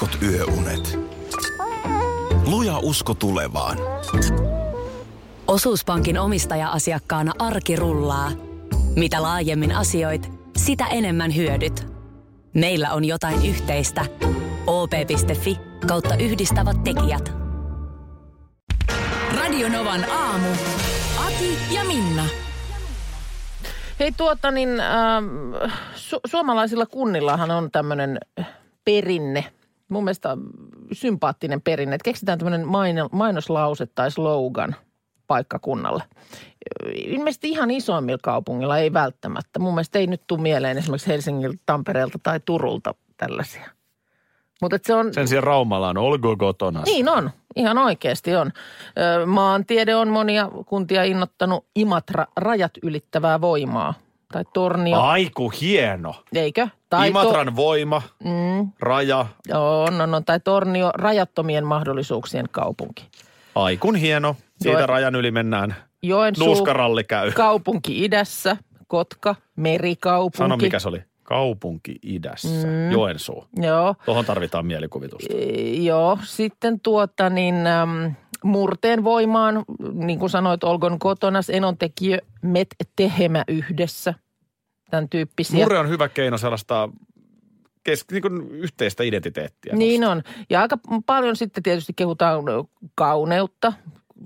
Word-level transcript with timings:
heikot 0.00 0.22
yöunet. 0.22 0.98
Luja 2.46 2.78
usko 2.78 3.14
tulevaan. 3.14 3.78
Osuuspankin 5.46 6.18
omistaja-asiakkaana 6.18 7.32
arki 7.38 7.76
rullaa. 7.76 8.30
Mitä 8.96 9.22
laajemmin 9.22 9.76
asioit, 9.76 10.32
sitä 10.56 10.86
enemmän 10.86 11.36
hyödyt. 11.36 11.86
Meillä 12.54 12.92
on 12.92 13.04
jotain 13.04 13.46
yhteistä. 13.46 14.04
op.fi 14.66 15.58
kautta 15.86 16.16
yhdistävät 16.16 16.84
tekijät. 16.84 17.32
Radionovan 19.36 20.10
aamu. 20.10 20.48
Ati 21.26 21.58
ja 21.74 21.84
Minna. 21.84 22.24
Hei 24.00 24.12
tuota 24.12 24.50
niin, 24.50 24.80
äh, 24.80 25.22
su- 25.94 26.20
suomalaisilla 26.26 26.86
kunnillahan 26.86 27.50
on 27.50 27.70
tämmöinen 27.70 28.18
perinne, 28.84 29.55
mun 29.88 30.04
mielestä 30.04 30.36
sympaattinen 30.92 31.62
perinne, 31.62 31.94
että 31.94 32.04
keksitään 32.04 32.38
tämmöinen 32.38 32.66
maino- 32.66 33.08
mainoslause 33.12 33.86
tai 33.86 34.10
slogan 34.10 34.76
paikkakunnalle. 35.26 36.02
Ilmeisesti 36.94 37.48
ihan 37.48 37.70
isoimmilla 37.70 38.18
kaupungilla 38.22 38.78
ei 38.78 38.92
välttämättä. 38.92 39.58
Mun 39.58 39.74
mielestä 39.74 39.98
ei 39.98 40.06
nyt 40.06 40.22
tule 40.26 40.40
mieleen 40.40 40.78
esimerkiksi 40.78 41.08
Helsingiltä, 41.08 41.58
Tampereelta 41.66 42.18
tai 42.22 42.40
Turulta 42.44 42.94
tällaisia. 43.16 43.70
Mutta 44.62 44.78
se 44.82 44.94
on... 44.94 45.14
Sen 45.14 45.28
sijaan 45.28 45.44
Raumalla 45.44 45.88
on 45.88 45.98
Olgo 45.98 46.36
kotona. 46.36 46.82
Niin 46.82 47.08
on, 47.08 47.30
ihan 47.56 47.78
oikeasti 47.78 48.36
on. 48.36 48.52
Maantiede 49.26 49.94
on 49.94 50.08
monia 50.08 50.50
kuntia 50.66 51.04
innottanut 51.04 51.66
Imatra 51.74 52.26
rajat 52.36 52.72
ylittävää 52.82 53.40
voimaa. 53.40 53.94
Tai 54.32 54.44
Tornio, 54.54 55.00
Aiku 55.00 55.52
hieno. 55.60 56.14
eikö? 56.34 56.68
Tai 56.90 57.08
Imatran 57.08 57.56
voima, 57.56 58.02
mm, 58.24 58.72
raja, 58.80 59.26
on, 59.54 60.00
on, 60.00 60.14
on, 60.14 60.24
tai 60.24 60.40
Tornio 60.40 60.90
rajattomien 60.94 61.66
mahdollisuuksien 61.66 62.46
kaupunki. 62.50 63.08
aikun 63.54 63.94
hieno. 63.96 64.36
Siitä 64.62 64.78
Joo. 64.78 64.86
rajan 64.86 65.14
yli 65.14 65.30
mennään. 65.30 65.74
Joensuu, 66.02 66.46
Nuuskaralli 66.46 67.04
käy. 67.04 67.32
kaupunki 67.32 68.04
idässä, 68.04 68.56
Kotka, 68.88 69.34
merikaupunki. 69.56 70.38
Sano 70.38 70.56
mikä 70.56 70.78
se 70.78 70.88
oli. 70.88 71.02
Kaupunki 71.22 71.98
idässä. 72.02 72.66
Mm. 72.66 72.90
Joensuu. 72.92 73.44
Joo, 73.56 73.94
Tuohon 74.04 74.24
tarvitaan 74.24 74.66
mielikuvitusta. 74.66 75.34
e, 75.34 75.62
joo. 75.72 76.18
Sitten 76.22 76.80
tuota 76.80 77.30
niin... 77.30 77.66
Äm, 77.66 78.14
Murteen 78.44 79.04
voimaan, 79.04 79.64
niin 79.92 80.18
kuin 80.18 80.30
sanoit, 80.30 80.64
Olgon 80.64 80.98
kotonas, 80.98 81.50
enontekijö, 81.50 82.18
met 82.42 82.68
tehemä 82.96 83.44
yhdessä. 83.48 84.14
Tämän 84.90 85.08
tyyppisiä. 85.08 85.60
Murre 85.60 85.78
on 85.78 85.88
hyvä 85.88 86.08
keino 86.08 86.38
sellaista 86.38 86.88
kes, 87.84 88.04
niin 88.10 88.22
kuin 88.22 88.50
yhteistä 88.50 89.02
identiteettiä. 89.02 89.76
Niin 89.76 90.04
on. 90.04 90.22
Ja 90.50 90.60
aika 90.60 90.78
paljon 91.06 91.36
sitten 91.36 91.62
tietysti 91.62 91.92
kehutaan 91.96 92.44
kauneutta, 92.94 93.72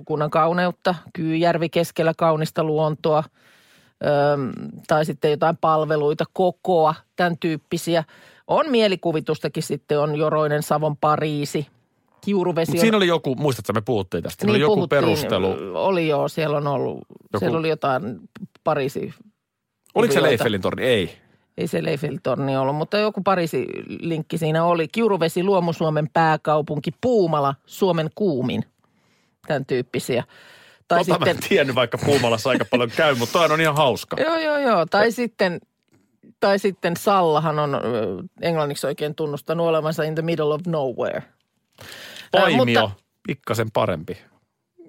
kunnan 0.05 0.31
kauneutta, 0.31 0.95
Kyyjärvi 1.13 1.69
keskellä 1.69 2.13
kaunista 2.17 2.65
luontoa, 2.65 3.25
öm, 4.07 4.53
tai 4.87 5.05
sitten 5.05 5.31
jotain 5.31 5.57
palveluita, 5.57 6.25
kokoa, 6.33 6.95
tämän 7.17 7.39
tyyppisiä. 7.39 8.05
On 8.47 8.71
mielikuvitustakin 8.71 9.63
sitten, 9.63 10.01
on 10.01 10.17
Joroinen, 10.17 10.63
Savon, 10.63 10.97
Pariisi, 10.97 11.67
Kiuruvesi. 12.21 12.73
On- 12.73 12.79
siinä 12.79 12.97
oli 12.97 13.07
joku, 13.07 13.35
muistatko 13.35 13.73
me 13.73 13.81
puhuttiin 13.81 14.23
tästä, 14.23 14.41
siinä 14.41 14.53
oli 14.53 14.61
joku 14.61 14.75
Niin 14.75 14.79
puhuttiin, 14.79 15.01
perustelu. 15.01 15.57
Oli 15.75 16.09
joo, 16.09 16.29
siellä 16.29 16.57
on 16.57 16.67
ollut, 16.67 16.99
Joku- 17.33 17.39
siellä 17.39 17.59
oli 17.59 17.69
jotain 17.69 18.21
Pariisi 18.65 19.15
Oliko 19.95 20.15
se. 20.15 20.23
Leiffelin 20.23 20.61
torni? 20.61 20.83
Ei. 20.83 21.17
ei 21.59 21.67
se 21.67 21.85
Leiffeltorni 21.85 22.57
ollut, 22.57 22.77
mutta 22.77 22.99
joku 22.99 23.23
Pariisi-linkki 23.23 24.39
siinä 24.39 24.65
oli. 24.65 24.89
Kiuruvesi, 24.89 25.43
Luomu-Suomen 25.43 26.09
pääkaupunki, 26.13 26.91
Puumala, 27.01 27.55
Suomen 27.67 28.11
kuumin. 28.15 28.65
Tämän 29.47 29.67
tyyppisiä. 29.67 30.25
Tai 30.89 30.99
Tota 30.99 31.05
sitten, 31.05 31.37
mä 31.37 31.41
en 31.43 31.49
tiennyt, 31.49 31.77
vaikka 31.77 31.99
Puumalassa 31.99 32.51
aika 32.51 32.65
paljon 32.71 32.91
käy, 32.97 33.15
mutta 33.15 33.33
toi 33.39 33.49
on 33.51 33.61
ihan 33.61 33.77
hauska. 33.77 34.17
joo, 34.21 34.37
joo, 34.39 34.59
joo. 34.59 34.87
Tai 34.87 35.13
sitten, 35.13 35.61
tai 36.41 36.59
sitten 36.59 36.97
Sallahan 36.97 37.59
on 37.59 37.81
englanniksi 38.43 38.87
oikein 38.87 39.15
tunnustanut 39.15 39.67
olevansa 39.67 40.03
in 40.03 40.15
the 40.15 40.23
middle 40.23 40.55
of 40.55 40.61
nowhere. 40.67 41.23
Paimio, 42.33 42.65
mutta- 42.65 42.91
pikkasen 43.29 43.71
parempi. 43.73 44.19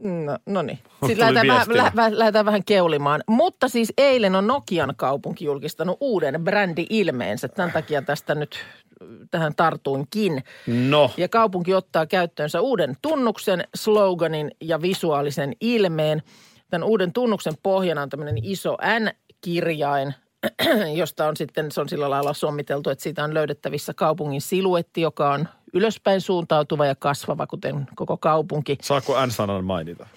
No, 0.04 0.38
no 0.46 0.62
niin. 0.62 0.80
Sitten 1.08 1.20
lähdetään 1.20 1.68
vähän, 1.68 1.96
lä, 1.96 2.20
lähdetään 2.20 2.46
vähän 2.46 2.64
keulimaan. 2.66 3.24
Mutta 3.28 3.68
siis 3.68 3.94
eilen 3.98 4.36
on 4.36 4.48
Nokian 4.48 4.94
kaupunki 4.98 5.46
julkistanut 5.46 5.98
uuden 6.00 6.44
brändi-ilmeensä. 6.44 7.48
Tämän 7.48 7.72
takia 7.72 8.02
tästä 8.02 8.36
nyt 8.36 8.56
äh, 8.56 9.08
tähän 9.32 9.56
tartuinkin. 9.56 10.44
No, 10.68 11.12
Ja 11.18 11.30
kaupunki 11.30 11.74
ottaa 11.74 12.06
käyttöönsä 12.06 12.62
uuden 12.62 12.96
tunnuksen, 13.02 13.64
sloganin 13.76 14.52
ja 14.62 14.82
visuaalisen 14.82 15.54
ilmeen. 15.62 16.24
Tämän 16.70 16.88
uuden 16.88 17.14
tunnuksen 17.14 17.54
pohjana 17.64 18.02
on 18.02 18.10
tämmöinen 18.10 18.38
iso 18.44 18.78
N-kirjain, 19.00 20.14
josta 20.96 21.28
on 21.28 21.38
sitten, 21.38 21.72
se 21.72 21.82
on 21.82 21.90
sillä 21.90 22.10
lailla 22.10 22.34
sommiteltu, 22.34 22.90
että 22.90 23.04
siitä 23.04 23.24
on 23.24 23.34
löydettävissä 23.34 23.94
kaupungin 23.94 24.42
siluetti, 24.42 25.02
joka 25.02 25.34
on 25.34 25.48
ylöspäin 25.74 26.22
suuntautuva 26.22 26.86
ja 26.86 26.96
kasvava, 26.96 27.48
kuten 27.48 27.88
koko 27.96 28.18
kaupunki. 28.18 28.78
saako 28.82 29.26
N-sanan 29.26 29.66
mainita? 29.66 30.08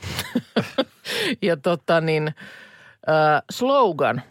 Ja 1.42 1.56
tota 1.56 2.00
niin, 2.00 2.28
äh, 3.08 3.42
slogan, 3.50 4.22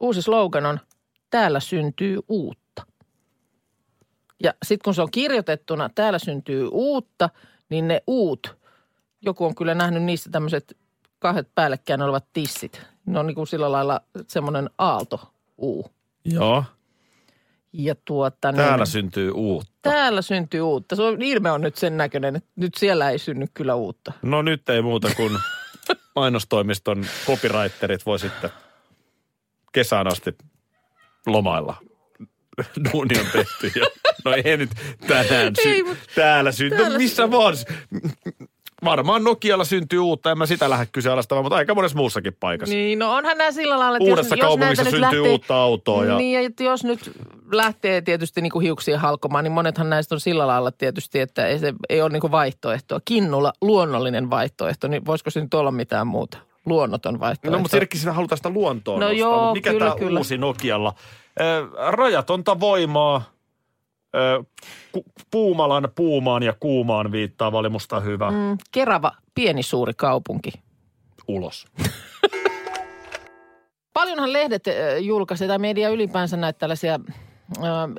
uusi 0.00 0.22
slogan 0.22 0.66
on 0.66 0.80
täällä 1.30 1.60
syntyy 1.60 2.20
uutta. 2.28 2.86
Ja 4.42 4.54
sitten 4.64 4.84
kun 4.84 4.94
se 4.94 5.02
on 5.02 5.10
kirjoitettuna 5.10 5.90
täällä 5.94 6.18
syntyy 6.18 6.68
uutta, 6.72 7.30
niin 7.68 7.88
ne 7.88 8.02
uut, 8.06 8.56
joku 9.22 9.44
on 9.44 9.54
kyllä 9.54 9.74
nähnyt 9.74 10.02
niissä 10.02 10.30
tämmöiset 10.30 10.76
kahdet 11.18 11.48
päällekkäin 11.54 12.02
olevat 12.02 12.24
tissit. 12.32 12.82
Ne 13.06 13.18
on 13.18 13.26
niin 13.26 13.34
kuin 13.34 13.46
sillä 13.46 13.72
lailla 13.72 14.00
semmoinen 14.28 14.70
aalto 14.78 15.32
uu. 15.58 15.86
Joo. 16.24 16.64
Ja 17.72 17.94
tuota 18.04 18.52
niin, 18.52 18.56
Täällä 18.56 18.86
syntyy 18.86 19.30
uutta. 19.30 19.72
täällä 19.82 20.22
syntyy 20.22 20.60
uutta. 20.60 20.96
Se 20.96 21.02
on, 21.02 21.22
ilme 21.22 21.50
on 21.50 21.60
nyt 21.60 21.76
sen 21.76 21.96
näköinen, 21.96 22.36
että 22.36 22.50
nyt 22.56 22.74
siellä 22.78 23.10
ei 23.10 23.18
synny 23.18 23.46
kyllä 23.54 23.74
uutta. 23.74 24.12
No 24.22 24.42
nyt 24.42 24.68
ei 24.68 24.82
muuta 24.82 25.10
kuin 25.16 25.38
mainostoimiston 26.16 27.06
copywriterit 27.26 28.06
voi 28.06 28.18
sitten 28.18 28.50
kesään 29.72 30.06
asti 30.06 30.34
lomailla. 31.26 31.76
Duuni 32.92 33.14
on 33.20 33.26
tehty 33.32 33.80
ja 33.80 33.86
no 34.24 34.32
ei 34.44 34.56
nyt 34.56 34.70
tänään 35.08 35.52
sy- 35.62 35.68
Ei, 35.68 35.82
täällä 36.14 36.52
syntyy. 36.52 36.78
täällä 36.78 36.98
Missä 36.98 37.30
vaan? 37.30 37.54
Varmaan 38.84 39.24
Nokialla 39.24 39.64
syntyy 39.64 39.98
uutta, 39.98 40.30
en 40.30 40.38
mä 40.38 40.46
sitä 40.46 40.70
lähde 40.70 40.86
kyseenalaistamaan, 40.92 41.44
mutta 41.44 41.56
aika 41.56 41.74
monessa 41.74 41.96
muussakin 41.98 42.36
paikassa. 42.40 42.74
Niin, 42.74 42.98
no 42.98 43.12
onhan 43.14 43.38
nämä 43.38 43.52
sillä 43.52 43.78
lailla, 43.78 43.96
että 43.96 44.10
Uudessa 44.10 44.34
jos, 44.34 44.38
jos 44.40 44.46
kaupungissa 44.48 44.82
näitä 44.82 44.96
nyt 44.98 45.04
syntyy 45.10 45.30
uutta 45.30 45.56
autoa 45.56 46.04
ja- 46.04 46.16
Niin, 46.16 46.40
että 46.40 46.62
jos 46.64 46.84
nyt 46.84 47.10
lähtee 47.52 48.00
tietysti 48.00 48.40
niin 48.40 48.50
kuin 48.52 48.62
hiuksia 48.62 48.98
halkomaan, 48.98 49.44
niin 49.44 49.52
monethan 49.52 49.90
näistä 49.90 50.14
on 50.14 50.20
sillä 50.20 50.46
lailla 50.46 50.72
tietysti, 50.72 51.20
että 51.20 51.46
ei, 51.46 51.58
se, 51.58 51.74
ei 51.88 52.02
ole 52.02 52.10
niin 52.10 52.20
kuin 52.20 52.30
vaihtoehtoa. 52.30 53.00
Kinnulla 53.04 53.52
luonnollinen 53.60 54.30
vaihtoehto, 54.30 54.88
niin 54.88 55.06
voisiko 55.06 55.30
se 55.30 55.40
nyt 55.40 55.54
olla 55.54 55.70
mitään 55.72 56.06
muuta? 56.06 56.38
Luonnoton 56.66 57.20
vaihtoehto. 57.20 57.56
No 57.56 57.62
mutta 57.62 57.70
siinäkin 57.70 58.00
sinä 58.00 58.12
halutaan 58.12 58.36
sitä 58.36 58.50
luontoa 58.50 58.94
No 58.94 59.00
nostaa. 59.00 59.18
joo, 59.18 59.52
mikä 59.54 59.70
kyllä, 59.70 59.86
tämä 59.86 59.98
kyllä. 59.98 60.20
uusi 60.20 60.38
Nokialla? 60.38 60.94
Ö, 61.40 61.66
rajatonta 61.90 62.60
voimaa. 62.60 63.31
Puumalan 65.30 65.88
puumaan 65.94 66.42
ja 66.42 66.54
kuumaan 66.60 67.12
viittaava 67.12 67.58
oli 67.58 67.68
musta 67.68 68.00
hyvä. 68.00 68.30
Mm. 68.30 68.58
Kerava, 68.72 69.12
pieni 69.34 69.62
suuri 69.62 69.92
kaupunki. 69.96 70.52
Ulos. 71.28 71.66
Paljonhan 73.94 74.32
lehdet 74.32 74.64
julkaisee, 75.00 75.48
tai 75.48 75.58
media 75.58 75.88
ylipäänsä 75.88 76.36
näitä 76.36 76.58
tällaisia 76.58 77.00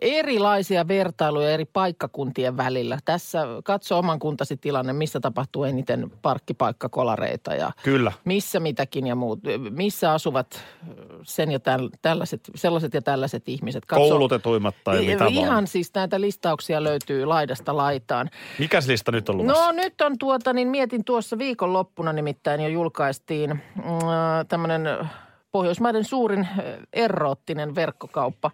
erilaisia 0.02 0.88
vertailuja 0.88 1.50
eri 1.52 1.66
paikkakuntien 1.66 2.58
välillä. 2.58 2.98
Tässä 3.06 3.46
katso 3.64 3.98
oman 4.00 4.20
kuntasi 4.20 4.58
tilanne, 4.58 4.94
missä 4.94 5.20
tapahtuu 5.20 5.64
eniten 5.64 6.12
parkkipaikkakolareita 6.22 7.56
ja 7.56 7.72
Kyllä. 7.84 8.12
missä 8.26 8.60
mitäkin 8.60 9.08
ja 9.08 9.16
muut. 9.16 9.40
Missä 9.70 10.12
asuvat 10.12 10.64
sen 11.24 11.52
ja 11.52 11.60
täl, 11.60 11.90
tällaiset, 12.02 12.42
sellaiset 12.56 12.94
ja 12.94 13.02
tällaiset 13.02 13.50
ihmiset. 13.50 13.86
Koulutetuimmat 13.86 14.76
tai 14.84 15.06
I- 15.06 15.08
mitä 15.08 15.26
Ihan 15.26 15.54
vaan. 15.54 15.68
siis 15.68 15.92
näitä 15.96 16.22
listauksia 16.22 16.84
löytyy 16.84 17.26
laidasta 17.26 17.78
laitaan. 17.78 18.30
Mikäs 18.60 18.88
lista 18.88 19.12
nyt 19.12 19.30
on 19.30 19.38
luvassa? 19.38 19.66
No 19.66 19.72
nyt 19.72 20.02
on 20.02 20.18
tuota, 20.18 20.54
niin 20.54 20.68
mietin 20.68 21.04
tuossa 21.04 21.38
viikonloppuna 21.38 22.14
nimittäin 22.14 22.62
jo 22.62 22.68
julkaistiin 22.68 23.52
äh, 23.52 23.58
tämmöinen 24.48 24.88
Pohjoismaiden 25.52 26.04
suurin 26.04 26.48
eroottinen 26.94 27.76
verkkokauppa. 27.76 28.52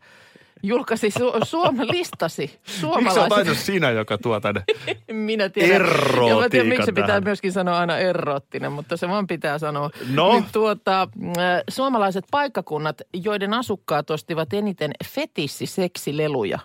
Julkaisi 0.63 1.09
Su- 1.09 1.45
Suomen 1.45 1.87
listasi 1.87 2.41
Miksi 2.41 2.79
suomalaiset. 2.79 3.31
aina 3.31 3.53
sinä, 3.53 3.91
joka 3.91 4.17
tuo 4.17 4.39
tänne? 4.39 4.63
Minä 5.11 5.49
tiedän. 5.49 5.81
Mä 5.81 6.49
tiedän, 6.49 6.67
miksi 6.67 6.85
se 6.85 6.91
pitää 6.91 7.21
myöskin 7.21 7.51
sanoa 7.51 7.79
aina 7.79 7.97
eroottinen, 7.97 8.71
mutta 8.71 8.97
se 8.97 9.07
vaan 9.07 9.27
pitää 9.27 9.57
sanoa. 9.57 9.89
No? 10.09 10.31
Niin 10.31 10.45
tuota, 10.51 11.01
äh, 11.01 11.63
suomalaiset 11.69 12.25
paikkakunnat, 12.31 13.01
joiden 13.13 13.53
asukkaat 13.53 14.09
ostivat 14.09 14.53
eniten 14.53 14.91
fetissiseksileluja. 15.05 16.59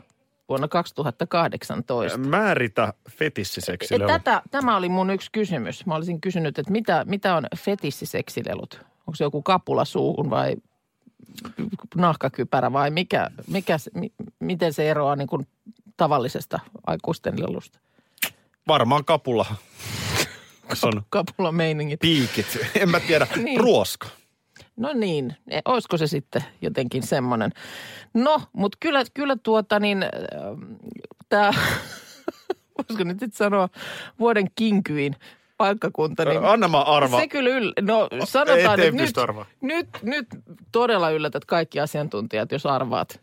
vuonna 0.49 0.69
2018. 0.69 2.19
Määritä 2.19 2.93
fetissiseksilelut. 3.11 4.13
Tätä, 4.13 4.43
tämä 4.51 4.77
oli 4.77 4.89
mun 4.89 5.11
yksi 5.11 5.31
kysymys. 5.33 5.87
Mä 5.87 5.95
olisin 5.95 6.21
kysynyt, 6.21 6.59
että 6.59 6.73
mitä, 6.73 7.05
mitä 7.09 7.37
on 7.37 7.47
fetissiseksilelut? 7.57 8.81
Onko 9.01 9.15
se 9.15 9.25
joku 9.25 9.43
kapula 9.43 9.85
suuhun 9.85 10.31
vai 10.31 10.57
nahkakypärä 11.95 12.73
vai 12.73 12.91
mikä, 12.91 13.31
mikä 13.47 13.77
miten 14.41 14.73
se 14.73 14.91
eroaa 14.91 15.17
niin 15.17 15.29
kuin 15.29 15.47
tavallisesta 15.97 16.61
aikuisten 16.87 17.41
lelusta? 17.41 17.79
Varmaan 18.69 19.05
kapula. 19.05 19.47
On 20.83 21.03
Kapula 21.11 21.53
meiningit. 21.53 22.01
piikit. 22.01 22.59
En 22.75 22.91
mä 22.91 23.01
tiedä. 23.01 23.27
Niin. 23.45 23.61
Ruoska. 23.61 24.09
No 24.77 24.93
niin, 24.93 25.37
e, 25.51 25.61
olisiko 25.65 25.97
se 25.97 26.07
sitten 26.07 26.45
jotenkin 26.63 27.03
semmoinen. 27.03 27.53
No, 28.15 28.43
mutta 28.53 28.79
kyllä, 28.81 29.05
kyllä 29.15 29.37
tuota 29.43 29.81
niin, 29.81 30.05
tämä, 31.29 31.51
voisiko 32.79 33.05
nyt 33.05 33.19
sitten 33.21 33.37
sanoa 33.37 33.69
vuoden 34.19 34.47
kinkyin 34.55 35.17
paikkakunta, 35.57 36.25
niin 36.25 36.45
Anna 36.45 36.69
mä 36.69 36.81
arva. 36.83 37.21
se 37.21 37.29
kyllä 37.29 37.51
yl... 37.51 37.73
No 37.81 38.09
sanotaan, 38.25 38.81
että 38.81 38.97
nyt, 38.97 39.15
nyt, 39.61 39.89
nyt 40.03 40.27
todella 40.73 41.11
yllätät 41.11 41.45
kaikki 41.45 41.81
asiantuntijat, 41.81 42.53
jos 42.53 42.67
arvaat. 42.67 43.21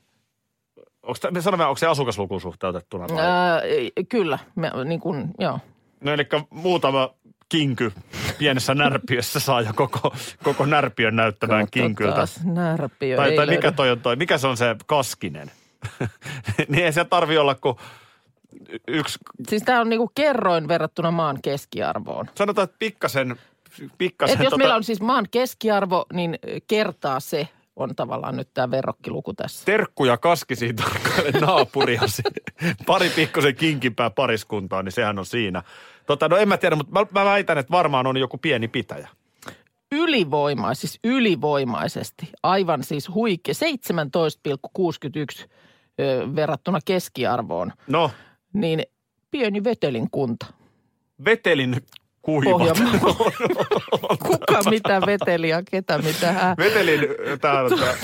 Onko, 1.04 1.19
me 1.31 1.42
sanomme, 1.42 1.66
onko 1.66 1.78
se 1.78 1.88
asukaslukuun 1.88 2.42
suhteutettuna? 2.42 3.07
Vai? 3.07 3.25
Ää, 3.25 3.62
kyllä, 4.10 4.39
me, 4.56 4.72
niin 4.86 5.00
kuin, 5.00 5.31
joo. 5.39 5.60
No 6.01 6.13
eli 6.13 6.28
muutama 6.50 7.10
kinky 7.50 7.92
pienessä 8.38 8.75
närpiössä 8.75 9.39
saa 9.39 9.62
jo 9.62 9.72
koko, 9.75 10.13
koko 10.44 10.66
närpiön 10.66 11.16
näyttämään 11.16 11.68
kinkyltä. 11.72 12.16
Taas 12.16 12.44
närpiö 12.44 13.18
Tai, 13.18 13.36
tai 13.36 13.45
mikä 13.45 13.72
toi 13.72 13.92
on 13.92 14.00
toi, 14.00 14.16
mikä 14.16 14.38
se 14.38 14.48
on 14.48 14.57
se 14.57 14.75
kaskinen? 14.86 15.51
niin 16.69 16.86
ei 16.86 16.94
se 16.94 17.06
tarvi 17.06 17.38
olla 17.38 17.56
kuin 17.56 17.75
yksi, 18.88 19.19
Siis 19.50 19.63
tämä 19.63 19.81
on 19.81 19.89
niinku 19.89 20.12
kerroin 20.15 20.68
verrattuna 20.68 21.12
maan 21.12 21.39
keskiarvoon. 21.42 22.30
sanotaan, 22.36 22.63
että 22.63 22.75
pikkasen, 22.80 23.36
pikkasen 23.98 24.38
Et 24.38 24.44
jos 24.44 24.50
tota, 24.50 24.57
meillä 24.57 24.75
on 24.75 24.83
siis 24.83 25.01
maan 25.01 25.25
keskiarvo, 25.31 26.06
niin 26.13 26.39
kertaa 26.68 27.19
se 27.19 27.48
on 27.75 27.95
tavallaan 27.95 28.36
nyt 28.36 28.50
tämä 28.53 28.71
verrokkiluku 28.71 29.33
tässä. 29.33 29.65
terkkuja 29.65 30.18
kaskisiin 30.18 30.75
tarkkaile 30.75 31.31
naapuriasi. 31.31 32.24
Pari 32.86 33.09
pikkusen 33.09 33.56
kinkimpää 33.56 34.09
pariskuntaa, 34.09 34.83
niin 34.83 34.92
sehän 34.92 35.19
on 35.19 35.25
siinä. 35.25 35.63
Tota, 36.06 36.30
no 36.30 36.38
en 36.38 36.48
mä 36.48 36.57
tiedä, 36.57 36.75
mutta 36.75 36.92
mä, 37.00 37.06
mä 37.12 37.25
väitän, 37.25 37.57
että 37.57 37.71
varmaan 37.71 38.07
on 38.07 38.18
joku 38.18 38.38
pieni 38.38 38.68
pitäjä. 38.68 39.07
Ylivoima, 39.92 40.74
siis 40.74 41.00
ylivoimaisesti, 41.03 42.30
aivan 42.44 42.83
siis 42.83 43.09
huikea, 43.09 43.53
17,61 45.39 45.50
ö, 46.00 46.36
verrattuna 46.36 46.80
keskiarvoon, 46.86 47.74
No, 47.88 48.12
niin 48.53 48.83
pieni 49.31 49.63
vetelin 49.63 50.07
kunta. 50.12 50.45
vetelin 51.25 51.75
kuivat. 52.21 52.77
Kuka 54.27 54.69
mitä 54.69 55.01
veteliä, 55.06 55.63
ketä 55.71 55.98
mitä 55.98 56.31
hää. 56.31 56.56
vetelin 56.57 57.00
täällä. 57.42 57.98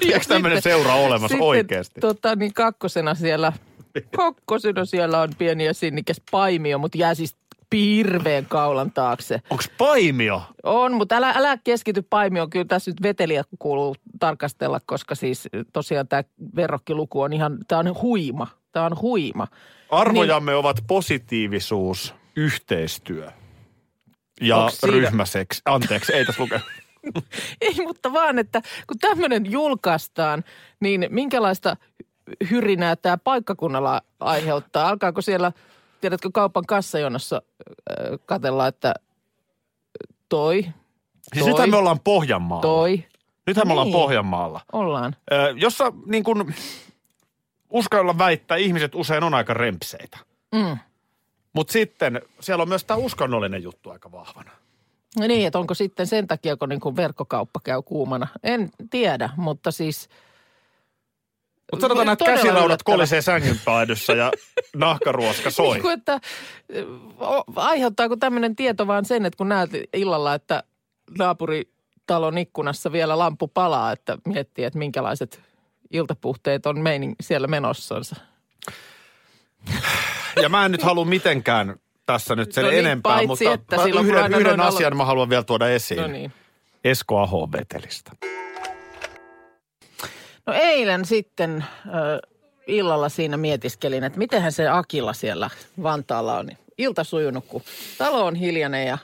Eikö 0.00 0.20
tämmöinen 0.28 0.62
seura 0.62 0.94
olemassa 0.94 1.28
sitten, 1.28 1.46
oikeasti? 1.48 2.00
Tota, 2.00 2.36
niin 2.36 2.54
kakkosena 2.54 3.14
siellä, 3.14 3.52
kakkosena 4.16 4.84
siellä 4.84 5.20
on 5.20 5.28
pieni 5.38 5.64
ja 5.64 5.74
sinnikäs 5.74 6.20
paimio, 6.30 6.78
mutta 6.78 6.98
jää 6.98 7.14
siis 7.14 7.36
hirveän 7.72 8.46
kaulan 8.46 8.92
taakse. 8.92 9.40
Onko 9.50 9.64
paimio? 9.78 10.42
On, 10.62 10.94
mutta 10.94 11.16
älä, 11.16 11.32
älä 11.36 11.58
keskity 11.64 12.02
paimioon. 12.02 12.50
Kyllä 12.50 12.64
tässä 12.64 12.90
nyt 12.90 13.02
veteliä 13.02 13.44
kuuluu 13.58 13.96
tarkastella, 14.20 14.80
koska 14.86 15.14
siis 15.14 15.48
tosiaan 15.72 16.08
tämä 16.08 16.24
verrokkiluku 16.56 17.20
on 17.20 17.32
ihan, 17.32 17.58
tämä 17.68 17.78
on 17.78 18.02
huima. 18.02 18.46
Tämä 18.72 18.86
on 18.86 19.00
huima. 19.00 19.46
Arvojamme 19.90 20.54
ovat 20.54 20.84
positiivisuus, 20.86 22.14
yhteistyö 22.36 23.30
ja 24.40 24.68
ryhmäseksi. 24.82 25.62
Anteeksi, 25.64 26.12
ei 26.12 26.24
tässä 26.24 26.42
lukea. 26.42 26.60
Ei, 27.60 27.74
mutta 27.86 28.12
vaan, 28.12 28.38
että 28.38 28.62
kun 28.86 28.98
tämmöinen 28.98 29.52
julkaistaan, 29.52 30.44
niin 30.80 31.06
minkälaista 31.10 31.76
hyrinää 32.50 32.96
tämä 32.96 33.18
paikkakunnalla 33.18 34.02
aiheuttaa? 34.20 34.88
Alkaako 34.88 35.22
siellä, 35.22 35.52
tiedätkö, 36.02 36.30
kaupan 36.34 36.66
kassajonossa 36.66 37.42
äh, 37.90 38.18
katella, 38.26 38.66
että 38.66 38.94
toi, 40.28 40.62
Siis 40.62 41.44
Toi. 41.44 41.50
nythän 41.52 41.70
me 41.70 41.76
ollaan 41.76 42.00
Pohjanmaalla. 42.00 42.62
toi, 42.62 43.04
Nythän 43.46 43.66
me 43.66 43.72
ollaan 43.72 43.86
Niin. 43.86 43.92
Pohjanmaalla. 43.92 44.60
ollaan. 44.72 45.16
Ö, 45.32 45.54
jossa 45.56 45.92
niin 46.06 46.24
kuin 46.24 46.54
uskalla 47.70 48.18
väittää, 48.18 48.56
ihmiset 48.56 48.94
usein 48.94 49.22
on 49.24 49.34
aika 49.34 49.54
rempseitä. 49.54 50.18
Mm. 50.54 50.78
Mutta 51.52 51.72
sitten 51.72 52.22
siellä 52.40 52.62
on 52.62 52.68
myös 52.68 52.84
tämä 52.84 52.98
uskonnollinen 52.98 53.62
juttu 53.62 53.90
aika 53.90 54.12
vahvana. 54.12 54.50
No 55.20 55.26
niin, 55.26 55.46
että 55.46 55.58
onko 55.58 55.74
sitten 55.74 56.06
sen 56.06 56.26
takia, 56.26 56.56
kun 56.56 56.68
niin 56.68 56.80
kuin 56.80 56.96
verkkokauppa 56.96 57.60
käy 57.64 57.82
kuumana? 57.82 58.26
En 58.42 58.70
tiedä, 58.90 59.30
mutta 59.36 59.70
siis 59.70 60.08
Mutta 61.72 61.84
sanotaan, 61.84 62.08
että 62.08 62.24
Todella 62.24 62.42
käsiraudat 62.42 62.82
kolisee 62.82 63.22
sängyn 63.22 63.60
päädyssä 63.64 64.12
ja 64.12 64.32
nahkaruoska 64.76 65.50
soi. 65.50 65.74
Niin 65.74 65.82
kuin, 65.82 65.98
että 65.98 66.20
aiheuttaako 67.56 68.16
tämmöinen 68.16 68.56
tieto 68.56 68.86
vaan 68.86 69.04
sen, 69.04 69.26
että 69.26 69.36
kun 69.36 69.48
näet 69.48 69.70
illalla, 69.92 70.34
että 70.34 70.62
naapuritalon 71.18 72.38
ikkunassa 72.38 72.92
vielä 72.92 73.18
lampu 73.18 73.48
palaa, 73.48 73.92
että 73.92 74.18
miettii, 74.26 74.64
että 74.64 74.78
minkälaiset 74.78 75.40
iltapuhteet 75.90 76.66
on 76.66 76.80
meining 76.80 77.14
siellä 77.20 77.46
menossansa. 77.46 78.16
Ja 80.42 80.48
mä 80.48 80.64
en 80.64 80.72
nyt 80.72 80.82
halua 80.82 81.04
mitenkään 81.04 81.76
tässä 82.06 82.36
nyt 82.36 82.52
sen 82.52 82.64
No 82.64 82.70
niin, 82.70 82.86
enempää, 82.86 83.12
paitsi 83.12 83.26
mutta 83.26 83.52
että 83.52 83.76
yhden, 83.84 84.34
yhden 84.34 84.60
asian 84.60 84.96
mä 84.96 85.04
haluan 85.04 85.30
vielä 85.30 85.42
tuoda 85.42 85.68
esiin. 85.68 86.00
No 86.00 86.06
niin. 86.06 86.32
Esko 86.84 87.18
Aho 87.18 87.48
vetelistä. 87.52 88.12
No 90.46 90.52
eilen 90.52 91.04
sitten 91.04 91.64
ö, 91.86 92.28
illalla 92.66 93.08
siinä 93.08 93.36
mietiskelin, 93.36 94.04
että 94.04 94.18
mitenhän 94.18 94.52
se 94.52 94.68
Akilla 94.68 95.12
siellä 95.12 95.50
Vantaalla 95.82 96.38
on. 96.38 96.48
Ilta 96.78 97.04
sujunut, 97.04 97.44
kun 97.48 97.62
talo 97.98 98.26
on 98.26 98.34
hiljainen 98.34 98.86
ja 98.86 98.98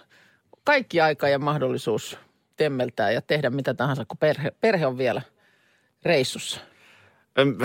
kaikki 0.65 1.01
aika 1.01 1.29
ja 1.29 1.39
mahdollisuus 1.39 2.17
temmeltää 2.57 3.11
ja 3.11 3.23
tehdä 3.23 3.51
mitä 3.51 3.75
tahansa, 3.75 4.05
kun 4.05 4.19
perhe, 4.19 4.53
perhe 4.61 4.87
on 4.87 4.99
vielä 4.99 5.23
reissussa. 6.03 6.61
Öm, 7.39 7.59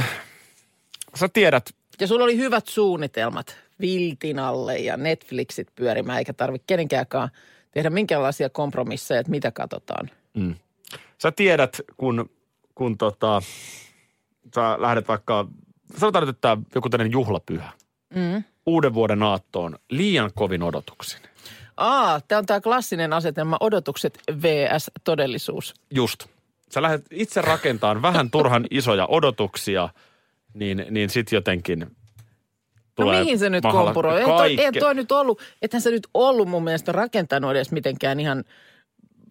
Sä 1.15 1.29
tiedät, 1.29 1.69
Ja 1.99 2.07
sulla 2.07 2.23
oli 2.23 2.37
hyvät 2.37 2.67
suunnitelmat 2.67 3.57
viltin 3.81 4.39
alle 4.39 4.77
ja 4.77 4.97
Netflixit 4.97 5.67
pyörimään, 5.75 6.19
eikä 6.19 6.33
tarvitse 6.33 6.63
kenenkäänkään 6.67 7.29
tehdä 7.71 7.89
minkäänlaisia 7.89 8.49
kompromisseja, 8.49 9.19
että 9.19 9.31
mitä 9.31 9.51
katsotaan. 9.51 10.09
sä 11.17 11.31
tiedät, 11.31 11.81
kun, 11.97 12.29
kun 12.75 12.97
tota, 12.97 13.41
sä 14.55 14.75
lähdet 14.79 15.07
vaikka, 15.07 15.47
sanotaan 15.97 16.27
nyt, 16.27 16.35
että 16.35 16.57
joku 16.75 16.89
tämmöinen 16.89 17.11
juhlapyhä. 17.11 17.71
Mm. 18.15 18.43
Uuden 18.65 18.93
vuoden 18.93 19.23
aattoon 19.23 19.77
liian 19.89 20.31
kovin 20.35 20.63
odotuksin. 20.63 21.21
Aa, 21.77 22.21
tämä 22.21 22.39
on 22.39 22.45
tämä 22.45 22.61
klassinen 22.61 23.13
asetelma 23.13 23.57
odotukset 23.59 24.19
vs. 24.41 24.91
todellisuus. 25.03 25.73
Just. 25.95 26.25
Sä 26.69 26.81
lähdet 26.81 27.05
itse 27.11 27.41
rakentamaan 27.41 28.01
vähän 28.01 28.31
turhan 28.31 28.65
isoja 28.71 29.05
odotuksia, 29.07 29.89
niin, 30.53 30.85
niin 30.89 31.09
sit 31.09 31.31
jotenkin 31.31 31.79
No 32.99 33.05
tulee 33.05 33.23
mihin 33.23 33.39
se 33.39 33.49
nyt 33.49 33.63
mahalla 33.63 33.83
kompuroi? 33.83 34.19
Ei 34.19 34.25
toi, 34.25 34.65
ei 34.65 34.71
toi 34.71 34.95
nyt 34.95 35.11
ollut, 35.11 35.41
ethän 35.61 35.81
se 35.81 35.91
nyt 35.91 36.07
ollut 36.13 36.49
mun 36.49 36.63
mielestä 36.63 36.91
rakentanut 36.91 37.51
edes 37.51 37.71
mitenkään 37.71 38.19
ihan 38.19 38.43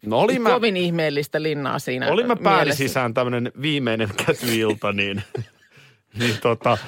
No 0.07 0.19
oli 0.19 0.39
mä, 0.39 0.51
kovin 0.51 0.77
ihmeellistä 0.77 1.43
linnaa 1.43 1.79
siinä 1.79 2.09
Olin 2.13 2.27
mä 2.27 2.35
mielessä. 2.41 2.79
sisään 2.79 3.15
tämmöinen 3.15 3.53
viimeinen 3.63 4.09
käsyilta, 4.27 4.93
niin, 4.93 5.23
niin 6.19 6.35
tota, 6.43 6.79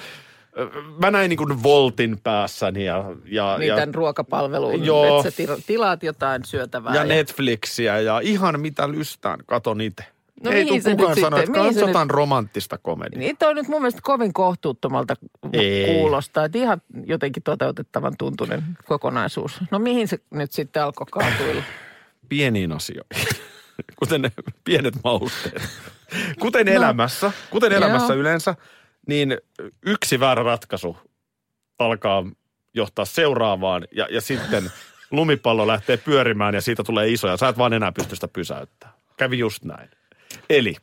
mä 1.03 1.11
näin 1.11 1.29
niin 1.29 1.37
kuin 1.39 1.63
voltin 1.63 2.19
päässäni 2.25 2.85
ja, 2.85 3.05
ja, 3.25 3.59
Niin 3.59 3.69
ja, 3.69 3.75
tämän 3.77 3.95
ruokapalveluun, 3.95 4.85
Joo. 4.85 5.19
että 5.19 5.31
sä 5.31 5.37
tila- 5.37 5.63
tilaat 5.67 6.03
jotain 6.03 6.45
syötävää. 6.45 6.95
ja 6.95 7.05
Netflixiä 7.05 8.01
ja 8.01 8.21
ihan 8.21 8.61
mitä 8.61 8.91
lystään, 8.91 9.39
katon 9.47 9.81
itse. 9.81 10.05
No 10.45 10.51
Ei 10.51 10.67
tule 10.67 10.81
kukaan 10.81 11.21
sanoa, 11.21 11.41
että 11.41 11.53
katsotaan 11.53 12.11
romanttista 12.11 12.79
komediaa. 12.79 13.19
Niin 13.19 13.37
toi 13.37 13.55
nyt 13.55 13.69
mun 13.69 13.81
mielestä 13.83 14.01
kovin 14.05 14.33
kohtuuttomalta 14.33 15.15
Ei. 15.53 15.87
kuulostaa. 15.87 16.45
Että 16.45 16.59
ihan 16.59 16.83
jotenkin 17.07 17.43
toteutettavan 17.43 18.15
tuntunen 18.19 18.63
kokonaisuus. 18.85 19.61
No 19.71 19.79
mihin 19.79 20.09
se 20.09 20.19
nyt 20.31 20.53
sitten 20.53 20.83
alkoi 20.83 21.07
kaatuilla? 21.11 21.63
Pieniin 22.29 22.73
asioihin, 22.73 23.27
kuten 23.99 24.23
ne 24.23 24.33
pienet 24.65 24.95
mausteet. 25.05 25.63
Kuten 26.41 26.69
elämässä, 26.69 27.33
kuten 27.51 27.73
elämässä 27.73 28.09
No. 28.09 28.15
Joo. 28.15 28.21
yleensä, 28.21 28.55
niin 29.09 29.39
yksi 29.87 30.21
väärä 30.21 30.43
ratkaisu 30.43 30.97
alkaa 31.79 32.25
johtaa 32.75 33.05
seuraavaan 33.05 33.85
ja, 33.93 34.07
ja 34.11 34.21
sitten 34.21 34.71
lumipallo 35.11 35.67
lähtee 35.67 35.97
pyörimään 35.97 36.55
ja 36.55 36.61
siitä 36.61 36.83
tulee 36.85 37.09
iso 37.09 37.29
ja 37.29 37.37
sä 37.37 37.49
et 37.49 37.59
vaan 37.59 37.73
enää 37.73 37.93
pysty 37.93 38.15
sitä 38.15 38.29
pysäyttämään. 38.29 38.99
Kävi 39.17 39.39
just 39.39 39.65
näin. 39.65 39.91
Eli 40.51 40.77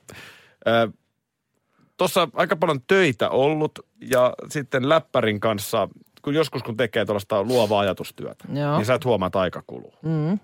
äh, 0.67 0.93
tuossa 1.97 2.27
aika 2.33 2.55
paljon 2.55 2.81
töitä 2.87 3.29
ollut 3.29 3.79
ja 4.11 4.33
sitten 4.49 4.89
läppärin 4.89 5.39
kanssa, 5.39 5.87
kun 6.21 6.33
joskus 6.33 6.63
kun 6.63 6.77
tekee 6.77 7.05
tuollaista 7.05 7.43
luovaa 7.43 7.79
ajatustyötä, 7.79 8.45
Joo. 8.53 8.77
niin 8.77 8.85
sä 8.85 8.93
et 8.93 9.05
huomaa, 9.05 9.27
että 9.27 9.39
aika 9.39 9.63
kuluu. 9.67 9.93
Mm. 10.01 10.39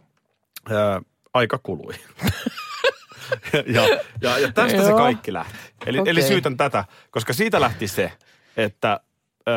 Ää, 0.69 1.01
aika 1.33 1.57
kului. 1.57 1.93
ja, 3.75 3.87
ja, 4.21 4.39
ja 4.39 4.51
tästä 4.51 4.85
se 4.85 4.91
kaikki 4.91 5.33
lähti. 5.33 5.57
Eli, 5.85 5.99
Okei. 5.99 6.11
eli 6.11 6.21
syytän 6.21 6.57
tätä, 6.57 6.85
koska 7.11 7.33
siitä 7.33 7.61
lähti 7.61 7.87
se, 7.87 8.11
että 8.57 8.99
ö, 9.47 9.51